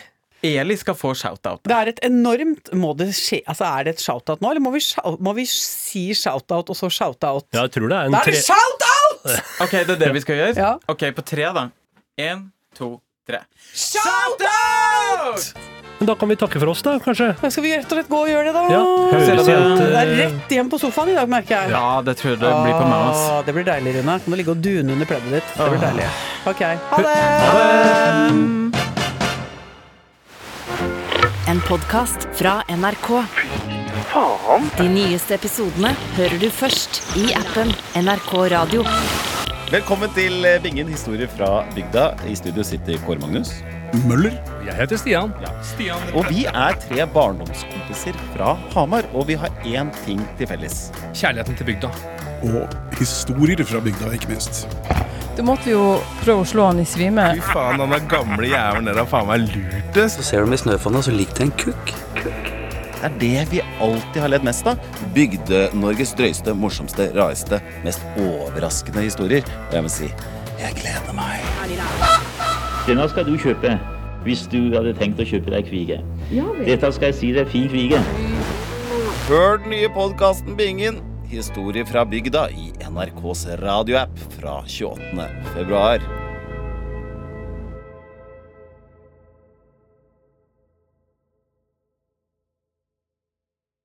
Eli 0.46 0.76
skal 0.80 0.96
få 0.96 1.12
shout-out. 1.20 1.66
Det 1.68 1.76
er 1.76 1.90
et 1.92 1.98
enormt 2.08 2.70
Må 2.80 2.94
det 2.96 3.10
skje 3.12 3.42
Altså, 3.44 3.66
er 3.68 3.84
det 3.90 3.98
et 3.98 4.04
shout-out 4.06 4.40
nå, 4.40 4.54
eller 4.54 4.64
må 4.64 4.72
vi, 4.72 4.80
shout, 4.80 5.18
må 5.20 5.34
vi 5.36 5.44
si 5.52 6.14
shout-out 6.16 6.70
og 6.72 6.78
så 6.80 6.88
shout-out? 6.88 7.44
Ja, 7.52 7.66
jeg 7.68 7.74
tror 7.76 7.90
det 7.92 7.98
er 7.98 8.08
en 8.08 8.16
Da 8.16 8.22
er 8.24 8.32
det 8.32 8.44
shout-out! 8.46 9.36
Ok, 9.66 9.72
det 9.84 9.90
er 9.98 10.00
det 10.06 10.14
vi 10.16 10.22
skal 10.24 10.40
gjøre? 10.40 10.56
Ja. 10.56 10.72
Ok, 10.88 11.04
på 11.18 11.26
tre, 11.28 11.50
da. 11.58 11.66
Én, 12.24 12.46
to, 12.78 12.94
tre. 13.30 13.40
Shout-out! 13.74 15.52
Men 16.00 16.08
da 16.08 16.14
kan 16.16 16.30
vi 16.32 16.36
takke 16.40 16.60
for 16.62 16.70
oss, 16.72 16.80
da, 16.86 16.94
kanskje? 17.04 17.26
Da 17.42 17.50
skal 17.52 17.64
vi 17.66 17.74
rett 17.76 17.90
og 17.92 17.98
slett 17.98 18.08
gå 18.08 18.20
og 18.24 18.30
gjøre 18.32 18.46
det, 18.48 18.54
da. 18.56 18.62
Ja, 18.72 18.84
høres 19.12 19.28
det. 19.28 19.52
igjen 19.52 19.76
Det 19.82 19.88
er 20.00 20.12
rett 20.22 20.54
hjem 20.56 20.70
på 20.72 20.80
sofaen 20.80 21.10
i 21.12 21.16
dag, 21.18 21.28
merker 21.34 21.58
jeg. 21.58 21.74
Ja, 21.76 21.82
det 22.08 22.16
tror 22.22 22.32
jeg 22.32 22.40
det 22.40 22.54
blir 22.64 22.72
på 22.78 22.86
meg. 22.88 23.00
ass. 23.10 23.24
Ah, 23.34 23.42
Det 23.44 23.52
blir 23.58 23.68
deilig, 23.68 23.96
Rune. 24.00 24.16
Kan 24.24 24.32
du 24.32 24.38
ligge 24.40 24.54
og 24.56 24.62
dune 24.64 24.96
under 24.96 25.06
pleddet 25.12 25.32
ditt. 25.42 25.50
Det 25.58 25.68
blir 25.74 25.84
deilig. 25.84 26.08
Ok, 26.48 26.64
ha 26.64 26.98
det! 27.04 27.18
En 31.52 31.60
podkast 31.68 32.28
fra 32.38 32.62
NRK. 32.70 33.10
De 34.80 34.88
nyeste 34.90 35.36
episodene 35.36 35.92
hører 36.16 36.40
du 36.42 36.48
først 36.54 37.02
i 37.20 37.28
appen 37.38 37.76
NRK 38.00 38.32
Radio. 38.56 38.86
Velkommen 39.70 40.10
til 40.16 40.42
eh, 40.50 40.56
Bingen 40.64 40.88
historie 40.90 41.28
fra 41.30 41.60
bygda. 41.76 42.08
I 42.26 42.34
studio 42.34 42.64
sitter 42.66 42.98
Kåre 43.06 43.22
Magnus. 43.22 43.52
Møller. 44.10 44.34
Jeg 44.66 44.74
heter 44.80 44.98
Stian. 44.98 45.30
Og 46.18 46.26
vi 46.32 46.48
er 46.50 46.80
tre 46.88 47.06
barndomskompiser 47.14 48.18
fra 48.34 48.56
Hamar, 48.74 49.06
og 49.14 49.28
vi 49.30 49.38
har 49.38 49.54
én 49.62 49.94
ting 50.08 50.26
til 50.40 50.50
felles. 50.50 50.80
Kjærligheten 51.14 51.62
til 51.62 51.70
bygda. 51.70 51.94
Og 52.50 52.98
historier 52.98 53.62
fra 53.62 53.78
bygda, 53.86 54.10
ikke 54.18 54.34
minst. 54.34 54.66
Du 55.38 55.46
måtte 55.46 55.70
jo 55.70 56.00
prøve 56.24 56.42
å 56.42 56.50
slå 56.50 56.72
han 56.72 56.82
i 56.82 56.90
svime. 56.90 57.30
Fy 57.38 57.46
faen, 57.54 57.78
han 57.78 57.94
der 57.94 58.10
gamle 58.10 58.50
jævelen 58.50 58.90
der 58.90 59.04
har 59.04 59.14
faen 59.14 59.30
meg 59.30 59.52
lurt 59.54 59.94
det. 59.94 60.10
Så 60.18 60.26
ser 60.26 60.42
du 60.42 60.50
med 60.50 60.66
snøfonna, 60.66 61.06
så 61.06 61.14
ligger 61.14 61.44
det 61.44 61.52
en 61.52 61.60
kukk. 61.62 62.49
Det 63.00 63.08
er 63.08 63.20
det 63.20 63.44
vi 63.54 63.60
alltid 63.80 64.18
har 64.20 64.32
ledd 64.34 64.44
mest 64.44 64.68
av. 64.68 64.80
Bygde-Norges 65.16 66.12
drøyeste, 66.20 66.52
morsomste, 66.52 67.06
rareste, 67.16 67.62
mest 67.86 68.04
overraskende 68.20 69.06
historier. 69.06 69.46
Og 69.70 69.78
jeg 69.78 69.86
må 69.86 69.92
si, 69.94 70.10
jeg 70.60 70.76
gleder 70.82 71.16
meg. 71.16 71.46
Denne 72.90 73.08
skal 73.08 73.28
du 73.30 73.38
kjøpe 73.40 73.78
hvis 74.26 74.44
du 74.52 74.74
hadde 74.74 74.92
tenkt 75.00 75.22
å 75.24 75.28
kjøpe 75.30 75.54
deg 75.54 75.70
kvige. 75.70 76.02
Dette 76.68 76.92
skal 76.92 77.14
jeg 77.14 77.20
si 77.22 77.32
deg 77.38 77.48
fin 77.48 77.70
kvige. 77.72 78.04
Hør 79.30 79.62
den 79.64 79.72
nye 79.78 79.92
podkasten 79.96 80.60
Bingen. 80.60 81.00
Historie 81.30 81.88
fra 81.88 82.04
bygda 82.10 82.50
i 82.52 82.74
NRKs 82.84 83.46
radioapp 83.62 84.26
fra 84.36 84.60
28. 84.68 85.30
februar. 85.54 86.04